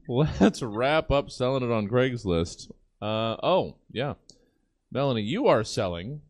[0.07, 2.71] let's wrap up selling it on Craigslist.
[3.01, 4.13] Uh oh yeah,
[4.91, 6.21] Melanie, you are selling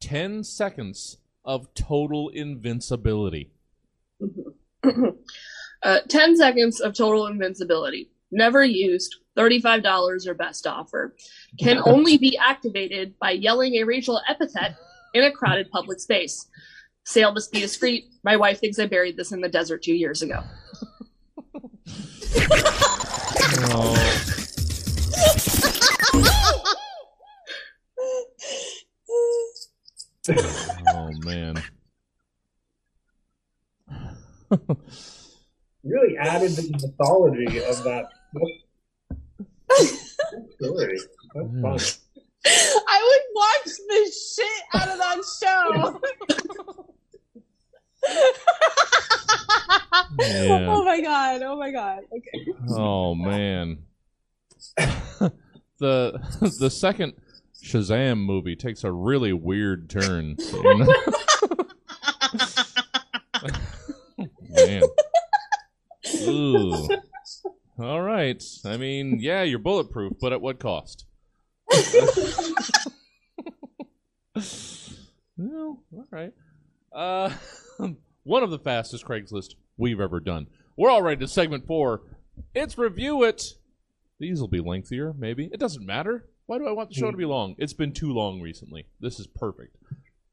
[0.00, 3.50] ten seconds of total invincibility.
[5.82, 8.10] Uh, 10 seconds of total invincibility.
[8.30, 9.16] Never used.
[9.36, 11.14] $35 or best offer.
[11.58, 14.76] Can only be activated by yelling a racial epithet
[15.14, 16.48] in a crowded public space.
[17.04, 18.04] Sale must be discreet.
[18.22, 20.42] My wife thinks I buried this in the desert two years ago.
[23.72, 23.96] Oh,
[30.88, 31.62] oh man.
[35.82, 38.10] Really added to the mythology of that
[40.62, 40.98] story.
[41.34, 41.62] That's mm.
[41.62, 41.78] fun.
[42.46, 46.00] I would watch the shit out of that show.
[50.18, 50.66] Yeah.
[50.68, 51.42] Oh my god!
[51.42, 52.00] Oh my god!
[52.12, 52.46] Okay.
[52.70, 53.78] Oh man.
[55.78, 57.14] the the second
[57.62, 60.36] Shazam movie takes a really weird turn.
[60.38, 60.94] you know?
[64.50, 64.82] man.
[66.22, 66.88] Ooh.
[67.78, 68.44] All right.
[68.64, 71.06] I mean, yeah, you're bulletproof, but at what cost?
[75.36, 76.32] well, all right.
[76.92, 77.30] Uh,
[78.24, 80.48] one of the fastest Craigslist we've ever done.
[80.76, 82.02] We're all ready to segment four.
[82.54, 83.42] It's review it.
[84.18, 85.48] These will be lengthier, maybe.
[85.52, 86.26] It doesn't matter.
[86.46, 87.54] Why do I want the show to be long?
[87.58, 88.86] It's been too long recently.
[89.00, 89.76] This is perfect.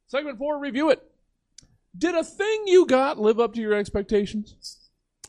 [0.08, 1.04] Segment four, review it.
[1.97, 4.87] Did a thing you got live up to your expectations?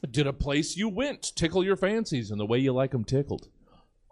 [0.09, 3.49] Did a place you went tickle your fancies in the way you like 'em tickled?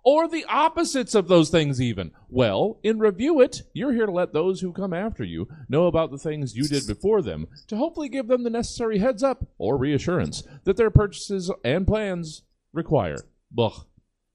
[0.03, 2.13] Or the opposites of those things, even?
[2.29, 6.13] Well, in Review It, you're here to let those who come after you know about
[6.13, 9.77] the things you did before them to hopefully give them the necessary heads up or
[9.77, 12.43] reassurance that their purchases and plans
[12.73, 13.27] require.
[13.59, 13.85] Ugh,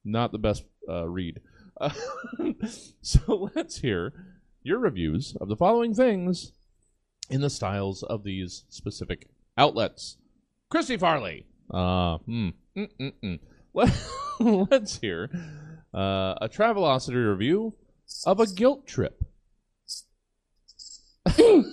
[0.03, 1.39] not the best uh, read.
[1.79, 1.93] Uh,
[3.01, 4.13] so let's hear
[4.63, 6.51] your reviews of the following things
[7.29, 10.17] in the styles of these specific outlets.
[10.71, 11.45] Christy Farley.
[11.71, 12.49] Uh, hmm.
[13.73, 13.93] Let,
[14.39, 15.29] let's hear
[15.93, 17.75] uh, a Travelocity review
[18.25, 19.23] of a guilt trip.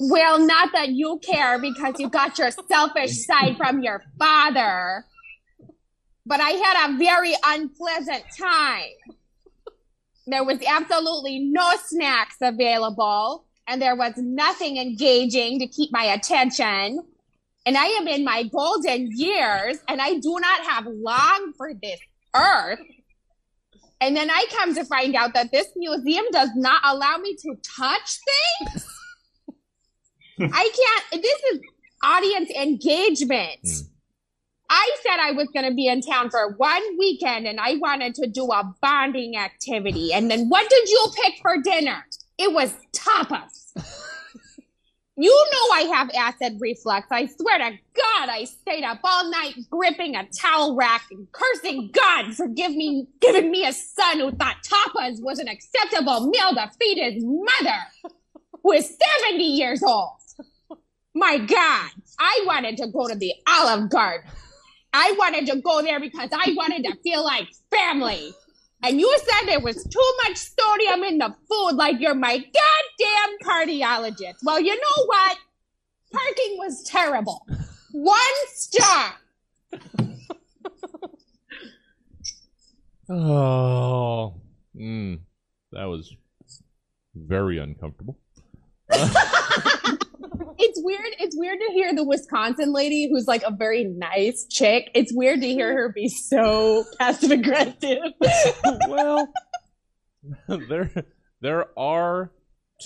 [0.00, 5.04] Well, not that you care because you got your selfish side from your father.
[6.26, 9.14] But I had a very unpleasant time.
[10.26, 17.00] There was absolutely no snacks available, and there was nothing engaging to keep my attention.
[17.66, 21.98] And I am in my golden years and I do not have long for this
[22.34, 22.80] earth.
[24.00, 27.54] And then I come to find out that this museum does not allow me to
[27.76, 28.18] touch
[28.60, 28.86] things.
[30.52, 31.60] I can't, this is
[32.02, 33.60] audience engagement.
[33.62, 33.86] Hmm.
[34.68, 38.14] I said I was going to be in town for one weekend and I wanted
[38.16, 40.12] to do a bonding activity.
[40.12, 42.04] And then what did you pick for dinner?
[42.38, 44.00] It was tapas.
[45.16, 47.06] you know I have acid reflux.
[47.10, 51.90] I swear to God, I stayed up all night gripping a towel rack and cursing
[51.92, 56.54] God for give me, giving me a son who thought tapas was an acceptable meal
[56.54, 57.78] to feed his mother,
[58.62, 58.96] who is
[59.28, 60.10] 70 years old.
[61.14, 64.28] My God, I wanted to go to the Olive Garden.
[64.92, 68.32] I wanted to go there because I wanted to feel like family.
[68.84, 73.38] And you said there was too much sodium in the food, like you're my goddamn
[73.42, 74.34] cardiologist.
[74.42, 75.38] Well, you know what?
[76.12, 77.46] Parking was terrible.
[77.92, 78.18] One
[78.48, 79.14] star.
[83.06, 84.40] Oh,
[84.74, 85.18] mm,
[85.72, 86.16] that was
[87.14, 88.18] very uncomfortable.
[90.58, 91.08] It's weird.
[91.18, 94.90] It's weird to hear the Wisconsin lady who's like a very nice chick.
[94.94, 97.98] It's weird to hear her be so passive aggressive.
[98.88, 99.28] well,
[100.48, 100.90] there
[101.40, 102.32] there are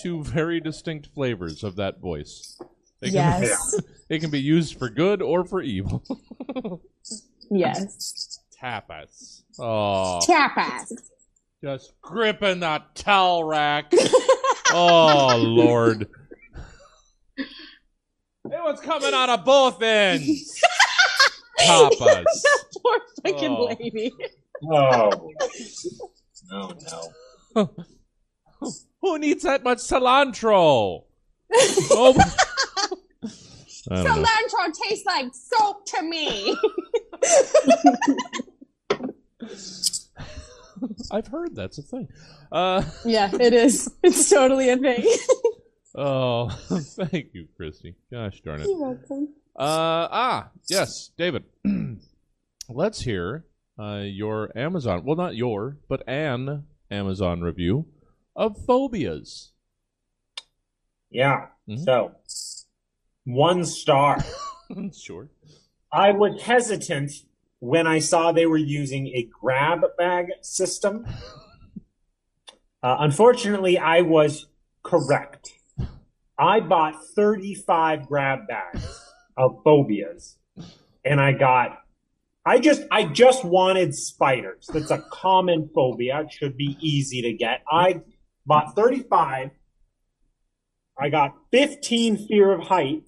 [0.01, 2.59] two very distinct flavors of that voice.
[3.01, 3.79] It can, yes.
[4.09, 6.03] it can be used for good or for evil.
[7.51, 8.39] Yes.
[8.61, 9.43] Tapas.
[9.59, 10.91] Oh, Tapas.
[11.63, 13.91] just gripping that towel rack.
[14.71, 16.07] oh Lord.
[18.45, 20.61] It was coming out of both ends.
[21.59, 22.25] Tapas.
[22.81, 23.65] Poor fucking Oh.
[23.79, 24.11] lady.
[24.63, 25.31] Oh.
[26.51, 26.73] No,
[27.55, 27.75] no.
[29.01, 31.03] Who needs that much cilantro?
[31.91, 32.15] oh.
[33.91, 34.23] I don't know.
[34.23, 36.55] Cilantro tastes like soap to me.
[41.11, 42.07] I've heard that's a thing.
[42.51, 43.91] Uh, yeah, it is.
[44.03, 45.03] It's totally a thing.
[45.99, 47.95] Oh, thank you, Christy.
[48.11, 48.67] Gosh darn it.
[48.67, 49.29] You're welcome.
[49.55, 51.43] Uh, ah, yes, David.
[52.69, 53.45] Let's hear
[53.79, 55.03] uh, your Amazon.
[55.05, 57.85] Well, not your, but an Amazon review
[58.35, 59.51] of phobias.
[61.09, 61.47] Yeah.
[61.67, 61.83] Mhm.
[61.83, 62.11] So,
[63.25, 64.23] one star.
[64.93, 65.29] sure.
[65.91, 67.11] I was hesitant
[67.59, 71.05] when I saw they were using a grab bag system.
[72.81, 74.47] Uh, unfortunately, I was
[74.83, 75.58] correct.
[76.39, 80.37] I bought 35 grab bags of phobias,
[81.03, 81.79] and I got.
[82.45, 84.69] I just I just wanted spiders.
[84.71, 86.21] That's a common phobia.
[86.21, 87.61] It should be easy to get.
[87.69, 88.01] I
[88.45, 89.51] bought 35.
[90.97, 93.03] I got 15 fear of height,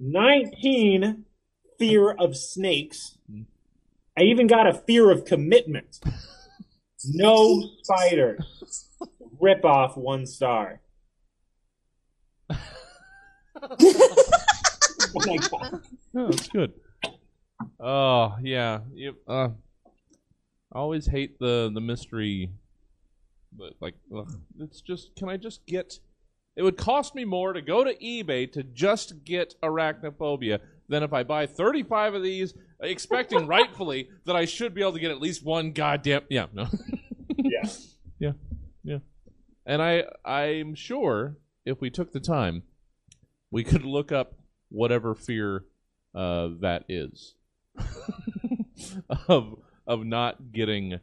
[0.00, 1.24] 19
[1.78, 3.18] fear of snakes.
[4.16, 6.00] I even got a fear of commitment.
[7.04, 8.88] No spiders.
[9.40, 10.80] Rip off one star.
[15.16, 15.82] Oh my God.
[16.14, 16.72] That's good.
[17.80, 19.48] Oh yeah, you, uh,
[20.72, 22.50] I always hate the the mystery.
[23.56, 24.30] But like, ugh,
[24.60, 25.14] it's just.
[25.16, 25.98] Can I just get?
[26.56, 31.12] It would cost me more to go to eBay to just get arachnophobia than if
[31.12, 35.10] I buy thirty five of these, expecting rightfully that I should be able to get
[35.10, 36.22] at least one goddamn.
[36.28, 36.66] Yeah, no.
[37.36, 37.66] Yeah.
[38.18, 38.32] yeah,
[38.84, 38.98] yeah.
[39.66, 41.36] And I, I'm sure
[41.68, 42.62] if we took the time,
[43.50, 44.34] we could look up
[44.70, 45.64] whatever fear
[46.14, 47.34] uh, that is
[49.28, 51.00] of of not getting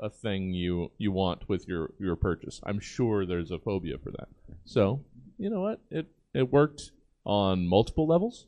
[0.00, 2.60] a thing you you want with your your purchase.
[2.64, 4.28] I'm sure there's a phobia for that.
[4.64, 5.04] So
[5.38, 5.80] you know what?
[5.90, 6.90] It it worked
[7.24, 8.46] on multiple levels.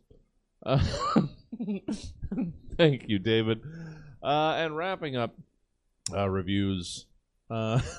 [0.64, 0.78] Uh,
[2.76, 3.62] thank you, David.
[4.22, 5.34] Uh, and wrapping up
[6.14, 7.06] uh, reviews.
[7.50, 7.80] Uh,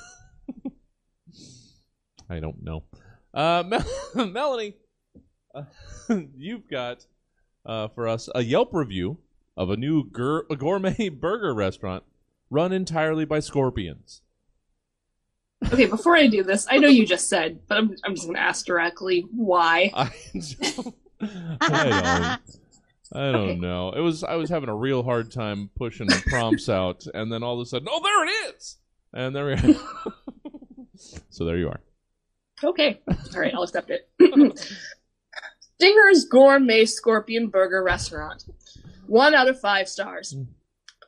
[2.29, 2.83] I don't know.
[3.33, 3.63] Uh,
[4.15, 4.75] Mel- Melanie,
[5.55, 5.63] uh,
[6.37, 7.05] you've got
[7.65, 9.17] uh, for us a Yelp review
[9.57, 12.03] of a new gur- a gourmet burger restaurant
[12.49, 14.21] run entirely by scorpions.
[15.71, 18.35] Okay, before I do this, I know you just said, but I'm, I'm just going
[18.35, 19.91] to ask directly why.
[19.93, 20.95] I don't,
[21.61, 22.41] I don't,
[23.13, 23.55] I don't Okay.
[23.59, 23.91] know.
[23.91, 27.43] It was I was having a real hard time pushing the prompts out, and then
[27.43, 28.77] all of a sudden, oh, there it is,
[29.13, 29.75] and there we are.
[31.29, 31.79] so there you are.
[32.63, 33.01] Okay.
[33.07, 34.09] All right, I'll accept it.
[35.75, 38.45] Stinger's Gourmet Scorpion Burger Restaurant.
[39.07, 40.35] One out of five stars.
[40.35, 40.47] Mm.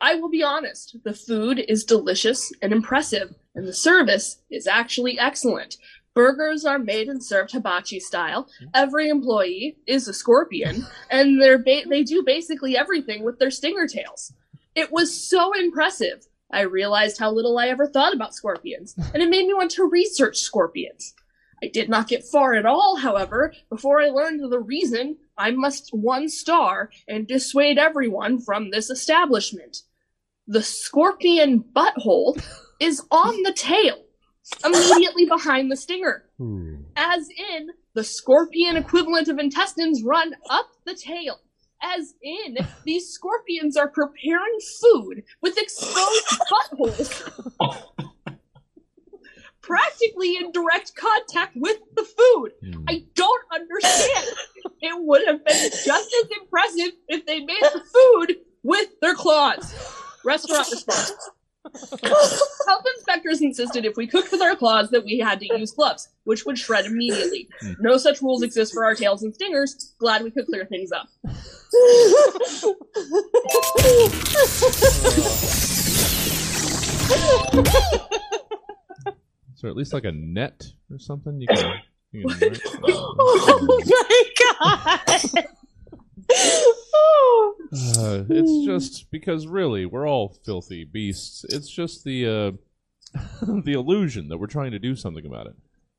[0.01, 5.17] I will be honest, the food is delicious and impressive, and the service is actually
[5.17, 5.77] excellent.
[6.13, 8.47] Burgers are made and served hibachi style.
[8.73, 13.87] Every employee is a scorpion, and they're ba- they do basically everything with their stinger
[13.87, 14.33] tails.
[14.75, 16.27] It was so impressive.
[16.51, 19.89] I realized how little I ever thought about scorpions, and it made me want to
[19.89, 21.13] research scorpions.
[21.63, 25.93] I did not get far at all, however, before I learned the reason I must
[25.93, 29.83] one star and dissuade everyone from this establishment.
[30.45, 32.43] The scorpion butthole
[32.81, 34.03] is on the tail,
[34.65, 36.25] immediately behind the stinger.
[36.37, 36.81] Hmm.
[36.97, 41.39] As in, the scorpion equivalent of intestines run up the tail.
[41.81, 47.87] As in, these scorpions are preparing food with exposed buttholes.
[49.63, 52.51] Practically in direct contact with the food.
[52.61, 52.83] Hmm.
[52.87, 54.27] I don't understand.
[54.81, 59.73] It would have been just as impressive if they made the food with their claws.
[60.25, 61.13] Restaurant response.
[62.67, 66.09] Health inspectors insisted if we cooked with our claws that we had to use gloves,
[66.25, 67.47] which would shred immediately.
[67.79, 69.93] No such rules exist for our tails and stingers.
[69.97, 71.07] Glad we could clear things up.
[79.63, 81.79] There at least like a net or something you can?
[82.11, 82.61] You can write?
[82.83, 84.23] oh my
[84.59, 85.45] god!
[87.97, 91.45] Uh, it's just because really we're all filthy beasts.
[91.47, 92.51] It's just the uh,
[93.63, 95.55] the illusion that we're trying to do something about it.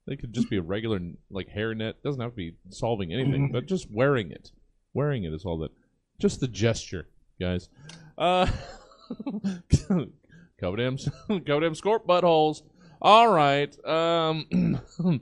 [0.08, 1.00] It could just be a regular
[1.30, 1.94] like hair hairnet.
[2.04, 4.50] Doesn't have to be solving anything, but just wearing it.
[4.92, 5.70] Wearing it is all that.
[6.20, 7.08] Just the gesture,
[7.40, 7.70] guys.
[8.18, 8.46] Uh,
[10.60, 10.98] cover them,
[11.46, 12.60] cover them scorp buttholes.
[13.02, 13.76] All right.
[13.84, 14.80] Um,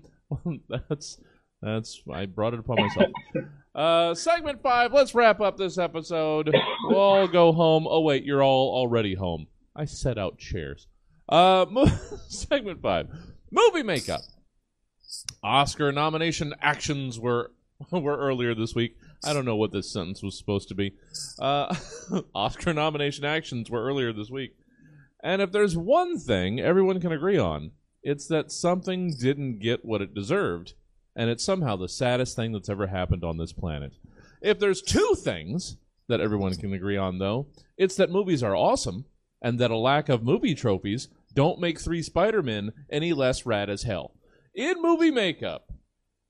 [0.68, 1.18] that's
[1.60, 2.02] that's.
[2.12, 3.10] I brought it upon myself.
[3.74, 4.92] Uh, segment five.
[4.92, 6.54] Let's wrap up this episode.
[6.84, 7.86] We'll all go home.
[7.88, 9.46] Oh wait, you're all already home.
[9.74, 10.88] I set out chairs.
[11.26, 11.86] Uh, mo-
[12.28, 13.08] segment five.
[13.50, 14.20] Movie makeup.
[15.42, 17.52] Oscar nomination actions were
[17.90, 18.96] were earlier this week.
[19.24, 20.92] I don't know what this sentence was supposed to be.
[21.38, 21.74] Uh,
[22.34, 24.54] Oscar nomination actions were earlier this week.
[25.22, 30.02] And if there's one thing everyone can agree on, it's that something didn't get what
[30.02, 30.74] it deserved,
[31.14, 33.94] and it's somehow the saddest thing that's ever happened on this planet.
[34.40, 35.76] If there's two things
[36.08, 37.46] that everyone can agree on, though,
[37.76, 39.04] it's that movies are awesome,
[39.40, 43.84] and that a lack of movie trophies don't make three Spider-Men any less rad as
[43.84, 44.14] hell.
[44.54, 45.72] In movie makeup,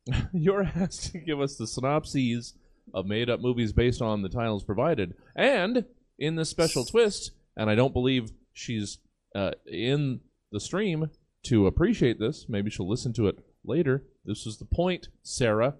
[0.33, 2.55] you're asked to give us the synopses
[2.93, 5.87] of made-up movies based on the titles provided, and
[6.19, 8.99] in this special twist, and I don't believe she's
[9.35, 11.11] uh, in the stream
[11.45, 12.47] to appreciate this.
[12.49, 14.05] Maybe she'll listen to it later.
[14.25, 15.75] This is the point, Sarah.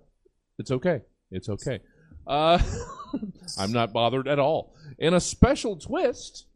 [0.59, 1.03] It's okay.
[1.31, 1.81] It's okay.
[2.27, 2.59] Uh,
[3.59, 4.75] I'm not bothered at all.
[4.99, 6.47] In a special twist,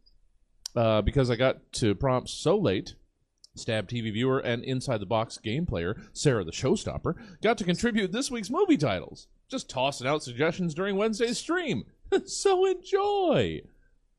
[0.75, 2.95] uh, because I got to prompts so late,
[3.55, 8.11] Stab TV viewer and Inside the Box game player, Sarah the Showstopper, got to contribute
[8.11, 9.27] this week's movie titles.
[9.49, 11.85] Just tossing out suggestions during Wednesday's stream.
[12.25, 13.61] so enjoy.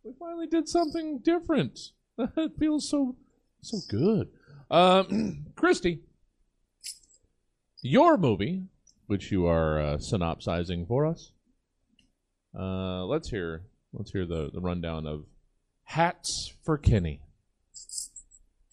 [0.09, 1.79] We finally did something different.
[2.19, 3.17] it feels so
[3.61, 4.29] so good.
[4.71, 6.01] Um, Christy,
[7.83, 8.63] your movie,
[9.07, 11.33] which you are uh, synopsizing for us.
[12.59, 15.27] Uh, let's hear let's hear the, the rundown of
[15.85, 17.21] Hats for Kenny.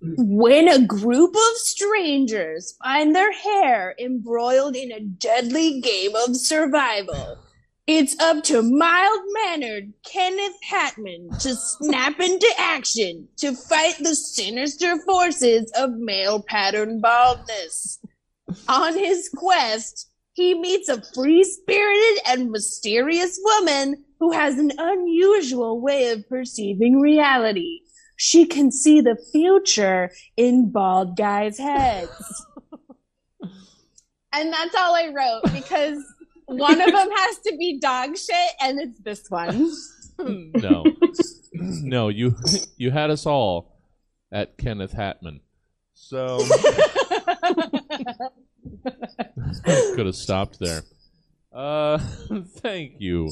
[0.00, 7.44] when a group of strangers find their hair embroiled in a deadly game of survival,
[7.86, 14.98] it's up to mild mannered Kenneth Hatman to snap into action to fight the sinister
[15.04, 17.98] forces of male pattern baldness.
[18.68, 25.80] On his quest, he meets a free spirited and mysterious woman who has an unusual
[25.80, 27.80] way of perceiving reality.
[28.16, 32.46] She can see the future in bald guys' heads.
[34.32, 36.02] and that's all I wrote because
[36.46, 39.72] one of them has to be dog shit, and it's this one.
[40.18, 40.84] no,
[41.52, 42.36] no, you
[42.76, 43.80] you had us all
[44.32, 45.40] at Kenneth Hatman.
[45.94, 46.38] So
[49.64, 50.82] could have stopped there.
[51.52, 51.98] Uh,
[52.58, 53.30] thank you,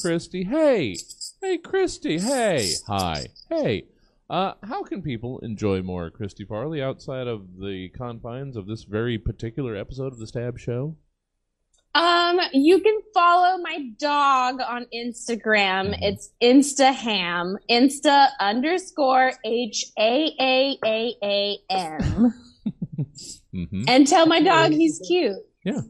[0.00, 0.44] Christy.
[0.44, 0.96] Hey,
[1.40, 2.18] hey, Christy.
[2.18, 3.86] Hey, hi, hey.
[4.30, 9.18] Uh, how can people enjoy more Christy Farley outside of the confines of this very
[9.18, 10.96] particular episode of the Stab Show?
[11.94, 15.94] Um, you can follow my dog on Instagram.
[15.94, 15.98] Mhm.
[16.02, 22.34] It's Instaham, Insta underscore H A A A A M.
[23.54, 23.84] Mm-hmm.
[23.86, 25.36] And tell my dog he's cute.
[25.64, 25.80] Yeah.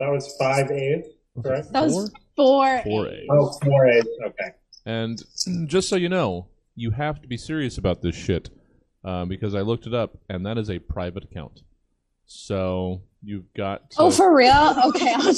[0.00, 1.04] That was five A's,
[1.42, 1.72] correct?
[1.72, 2.80] That was four.
[2.84, 3.26] Four A's.
[3.30, 4.06] Oh, four A's.
[4.26, 4.50] Okay.
[4.86, 5.22] And
[5.66, 8.48] just so you know, you have to be serious about this shit.
[9.04, 11.60] uh, because I looked it up, and that is a private account.
[12.24, 13.90] So you've got.
[13.92, 14.74] To, Oh, for real?
[14.86, 15.22] Okay, I'll,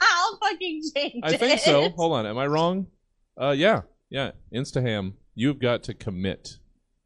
[0.00, 1.60] I'll fucking change I think it.
[1.60, 1.90] so.
[1.90, 2.86] Hold on, am I wrong?
[3.40, 4.32] Uh, yeah, yeah.
[4.54, 6.56] Instaham, you've got to commit.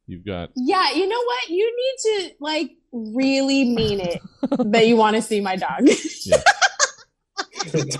[0.06, 0.50] You've got.
[0.54, 1.48] Yeah, you know what?
[1.48, 1.96] You need
[2.28, 4.20] to like really mean it
[4.72, 5.82] that you want to see my dog.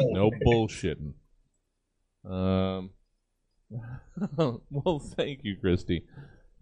[0.01, 1.15] No bullshitting.
[2.25, 2.91] Um.
[4.71, 6.05] well, thank you, Christy.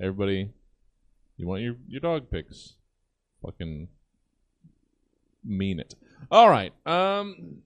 [0.01, 0.51] Everybody,
[1.37, 2.77] you want your your dog pics?
[3.45, 3.89] Fucking
[5.45, 5.95] mean it.
[6.31, 6.73] All right.
[6.87, 7.59] Um,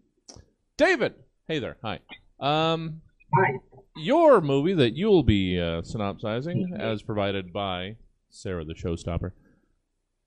[0.77, 1.15] David.
[1.47, 1.77] Hey there.
[1.83, 2.01] Hi.
[2.41, 3.01] Um.
[3.35, 3.59] Hi.
[3.97, 7.97] Your movie that you'll be uh, synopsizing, as provided by
[8.31, 9.33] Sarah the Showstopper,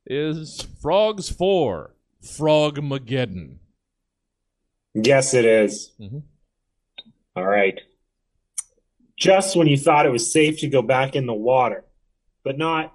[0.06, 3.58] is Frogs Four: Frogmageddon.
[4.94, 5.94] Yes, it is.
[6.00, 6.24] Mhm.
[7.36, 7.80] All right.
[9.16, 11.86] Just when you thought it was safe to go back in the water,
[12.44, 12.94] but not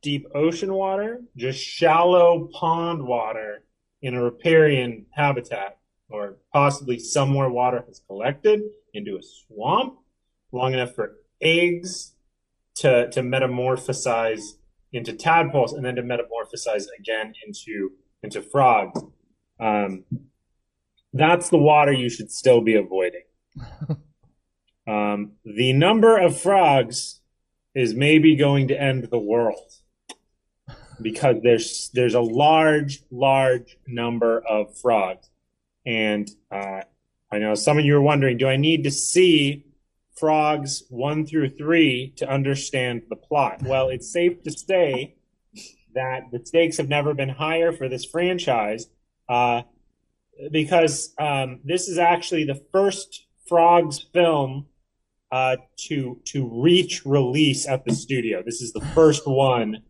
[0.00, 3.64] deep ocean water, just shallow pond water
[4.02, 5.78] in a riparian habitat,
[6.08, 8.60] or possibly somewhere water has collected
[8.94, 9.98] into a swamp
[10.52, 12.14] long enough for eggs
[12.76, 14.42] to, to metamorphosize
[14.92, 17.90] into tadpoles and then to metamorphosize again into
[18.22, 19.00] into frogs.
[19.60, 20.04] Um,
[21.12, 23.22] that's the water you should still be avoiding.
[24.88, 27.20] um, the number of frogs
[27.74, 29.67] is maybe going to end the world
[31.00, 35.30] because there's there's a large large number of frogs,
[35.86, 36.82] and uh,
[37.30, 39.64] I know some of you are wondering, do I need to see
[40.18, 43.62] frogs one through three to understand the plot?
[43.62, 45.16] Well, it's safe to say
[45.94, 48.86] that the stakes have never been higher for this franchise.
[49.28, 49.62] Uh,
[50.50, 54.66] because um, this is actually the first Frogs film
[55.32, 58.42] uh, to to reach release at the studio.
[58.44, 59.82] This is the first one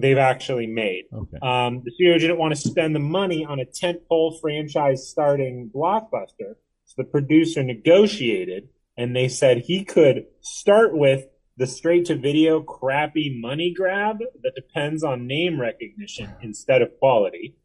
[0.00, 1.04] they've actually made.
[1.12, 1.38] Okay.
[1.42, 6.94] Um, the studio didn't want to spend the money on a tentpole franchise-starting blockbuster, so
[6.96, 11.26] the producer negotiated, and they said he could start with
[11.56, 17.56] the straight-to-video crappy money grab that depends on name recognition instead of quality.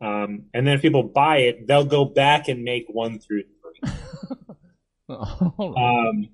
[0.00, 3.92] Um, and then if people buy it, they'll go back and make one through three.
[5.08, 5.28] Right.
[5.58, 6.28] Um,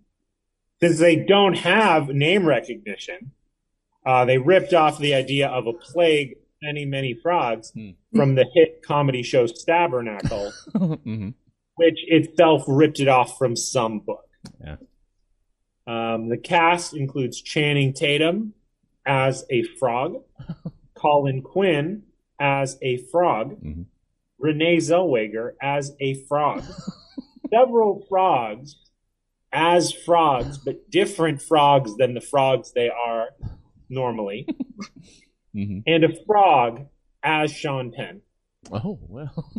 [0.80, 3.32] since they don't have name recognition,
[4.08, 7.90] uh, they ripped off the idea of a plague, many, many frogs Hmm.
[8.16, 11.34] from the hit comedy show Stabernacle, Mhm.
[11.76, 14.24] which itself ripped it off from some book.
[14.64, 14.76] Yeah.
[15.86, 18.54] Um, the cast includes Channing Tatum
[19.06, 20.22] as a frog,
[20.94, 22.02] Colin Quinn
[22.40, 23.84] as a frog, Mhm.
[24.38, 26.62] Renee Zellweger as a frog,
[27.50, 28.76] several frogs
[29.52, 33.30] as frogs, but different frogs than the frogs they are
[33.88, 34.46] normally,
[35.54, 35.82] Mhm.
[35.86, 36.86] and a frog
[37.22, 38.20] as Sean Penn.
[38.72, 39.52] Oh well,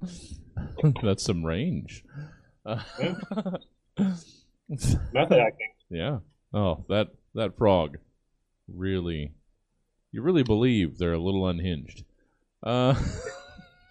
[1.02, 2.04] that's some range.
[2.66, 2.80] Uh,
[5.12, 5.72] Method acting.
[5.90, 6.18] yeah.
[6.52, 7.98] Oh, that that frog,
[8.68, 9.32] really,
[10.12, 12.04] you really believe they're a little unhinged.
[12.62, 12.94] Uh,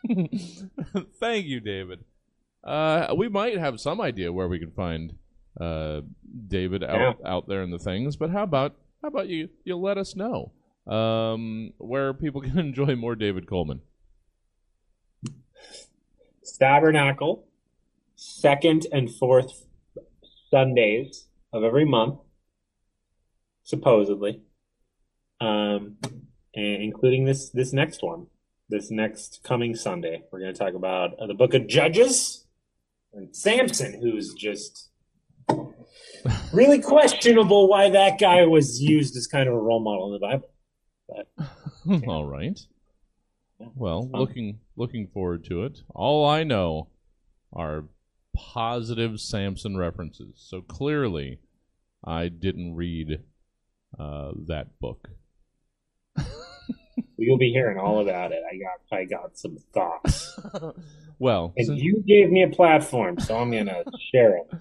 [1.20, 2.04] thank you, David.
[2.64, 5.14] Uh, we might have some idea where we can find
[5.60, 6.02] uh,
[6.48, 9.98] David out out there in the things, but how about how about you you let
[9.98, 10.52] us know
[10.88, 13.82] um, where people can enjoy more David Coleman.
[16.42, 17.46] Stabernacle,
[18.16, 19.66] second and fourth
[20.50, 22.20] Sundays of every month,
[23.64, 24.42] supposedly,
[25.40, 25.98] um,
[26.56, 28.28] and including this this next one,
[28.70, 30.24] this next coming Sunday.
[30.32, 32.46] We're going to talk about uh, the Book of Judges
[33.14, 34.90] and Samson, who's just
[36.54, 40.28] really questionable why that guy was used as kind of a role model in the
[41.88, 42.08] Bible.
[42.08, 42.60] All right.
[43.76, 45.80] Well, looking looking forward to it.
[45.94, 46.90] All I know
[47.52, 47.86] are
[48.36, 50.34] positive Samson references.
[50.38, 51.40] So clearly,
[52.04, 53.20] I didn't read
[53.98, 55.10] uh, that book.
[57.18, 58.42] You'll be hearing all about it.
[58.52, 60.38] I got I got some thoughts.
[61.20, 64.52] well, And since- you gave me a platform, so I'm gonna share it.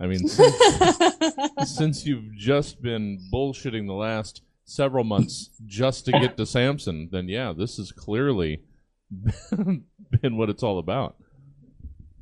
[0.00, 6.36] I mean, since, since you've just been bullshitting the last several months just to get
[6.36, 8.62] to Samson, then yeah, this has clearly
[9.50, 11.16] been what it's all about.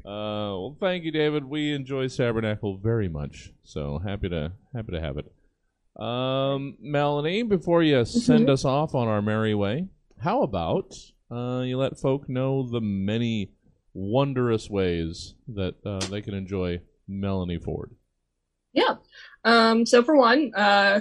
[0.05, 1.45] Uh, well, thank you, David.
[1.45, 5.31] We enjoy Stabernacle very much, so happy to happy to have it.
[6.03, 9.89] Um, Melanie, before you send us off on our merry way,
[10.22, 10.95] how about
[11.31, 13.53] uh, you let folk know the many
[13.93, 17.95] wondrous ways that uh, they can enjoy Melanie Ford?
[18.73, 18.97] Yeah.
[19.45, 21.01] Um, so for one, uh,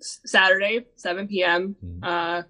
[0.00, 1.74] Saturday, 7 p.m.
[1.82, 1.98] Mhm.
[2.02, 2.42] Uh,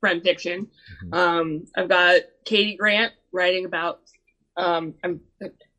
[0.00, 0.70] friend fiction.
[1.04, 1.14] Mhm.
[1.14, 4.00] Um, I've got Katie Grant writing about
[4.56, 5.20] um, I'm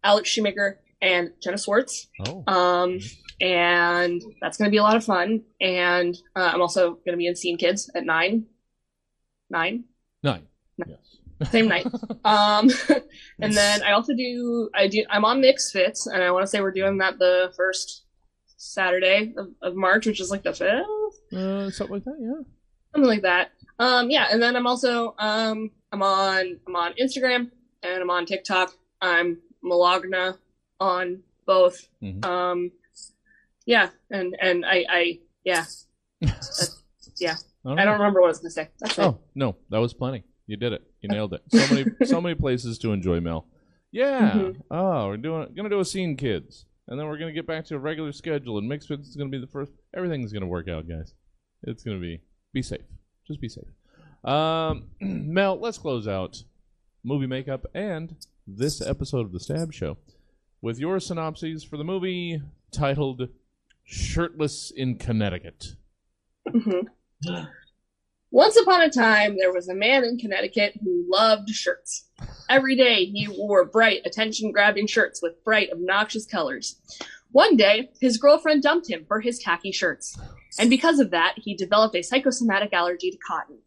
[0.03, 2.07] Alex Shoemaker and Jenna Swartz.
[2.27, 2.43] Oh.
[2.47, 2.99] Um,
[3.39, 5.43] and that's going to be a lot of fun.
[5.61, 8.47] And uh, I'm also going to be in Scene Kids at nine,
[9.49, 9.85] nine,
[10.23, 10.47] Nine.
[10.85, 10.97] Yes.
[11.51, 11.87] Same night.
[12.25, 12.71] Um,
[13.39, 16.59] and then I also do I do I'm on Misfits, and I want to say
[16.61, 18.03] we're doing that the first
[18.57, 22.41] Saturday of, of March, which is like the fifth, Uh, something like that, yeah.
[22.93, 23.51] something like that.
[23.77, 27.51] Um, yeah, and then I'm also um I'm on I'm on Instagram
[27.83, 28.73] and I'm on TikTok.
[29.01, 30.37] I'm Malagna
[30.79, 31.87] on both.
[32.01, 32.25] Mhm.
[32.25, 32.71] Um,
[33.67, 35.65] yeah, and and I I yeah
[37.65, 38.69] All I don't remember what I was gonna say.
[38.79, 39.01] That's it.
[39.01, 40.23] Oh no, that was plenty.
[40.47, 40.81] You did it.
[41.05, 41.43] You nailed it.
[41.49, 43.45] So many, so many places to enjoy Mel.
[43.91, 44.31] Yeah.
[44.33, 44.61] Mhm.
[44.71, 47.75] Oh, we're doing gonna do a scene, kids, and then we're gonna get back to
[47.75, 48.57] a regular schedule.
[48.57, 49.71] And Mixed Fits is gonna be the first.
[49.93, 51.13] Everything's gonna work out, guys.
[51.63, 52.21] It's gonna be.
[52.53, 52.81] Be safe.
[53.27, 53.67] Just be safe.
[54.23, 56.43] Um, Mel, let's close out
[57.03, 58.15] movie makeup and
[58.47, 59.97] this episode of the Stab Show
[60.61, 62.41] with your synopses for the movie
[62.71, 63.29] titled
[63.83, 65.75] "Shirtless in Connecticut."
[66.49, 66.87] Mhm.
[68.35, 72.09] Once upon a time, there was a man in Connecticut who loved shirts.
[72.49, 76.75] Every day, he wore bright, attention grabbing shirts with bright, obnoxious colors.
[77.31, 80.19] One day, his girlfriend dumped him for his khaki shirts.
[80.59, 83.59] And because of that, he developed a psychosomatic allergy to cotton.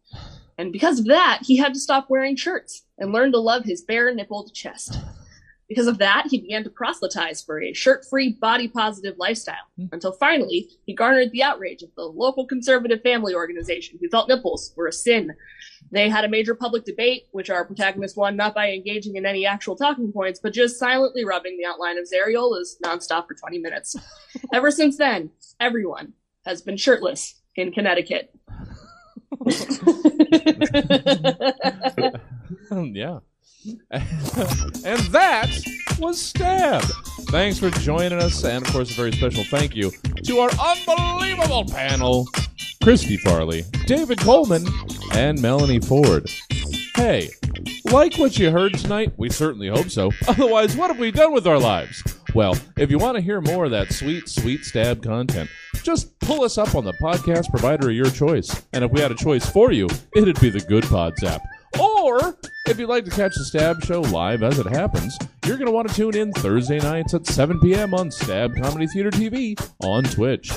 [0.55, 3.81] And because of that, he had to stop wearing shirts and learn to love his
[3.81, 4.99] bare nippled chest.
[5.69, 9.85] Because of that, he began to proselytize for a shirt free, body positive lifestyle hmm.
[9.91, 14.73] until finally he garnered the outrage of the local conservative family organization who felt nipples
[14.75, 15.31] were a sin.
[15.91, 19.45] They had a major public debate, which our protagonist won not by engaging in any
[19.45, 23.59] actual talking points, but just silently rubbing the outline of his areolas nonstop for 20
[23.59, 23.95] minutes.
[24.53, 26.13] Ever since then, everyone
[26.45, 28.33] has been shirtless in Connecticut.
[32.71, 33.19] yeah.
[33.91, 35.49] and that
[35.99, 36.81] was Stab.
[37.29, 39.91] Thanks for joining us, and of course, a very special thank you
[40.23, 42.27] to our unbelievable panel
[42.81, 44.65] Christy Farley, David Coleman,
[45.13, 46.29] and Melanie Ford.
[46.95, 47.29] Hey,
[47.91, 49.11] like what you heard tonight?
[49.17, 50.11] We certainly hope so.
[50.27, 52.01] Otherwise, what have we done with our lives?
[52.33, 55.49] Well, if you want to hear more of that sweet, sweet stab content,
[55.83, 58.65] just pull us up on the podcast provider of your choice.
[58.71, 61.41] And if we had a choice for you, it'd be the Goodpods app.
[61.79, 62.37] Or,
[62.69, 65.71] if you'd like to catch the Stab Show live as it happens, you're going to
[65.71, 67.95] want to tune in Thursday nights at 7 p.m.
[67.95, 70.51] on Stab Comedy Theater TV on Twitch.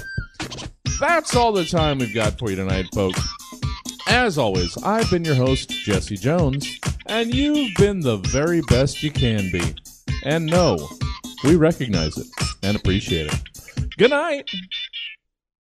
[1.00, 3.26] That's all the time we've got for you tonight, folks.
[4.08, 9.10] As always, I've been your host, Jesse Jones, and you've been the very best you
[9.10, 9.74] can be.
[10.24, 10.76] And no,
[11.44, 12.26] we recognize it
[12.62, 13.96] and appreciate it.
[13.96, 14.50] Good night.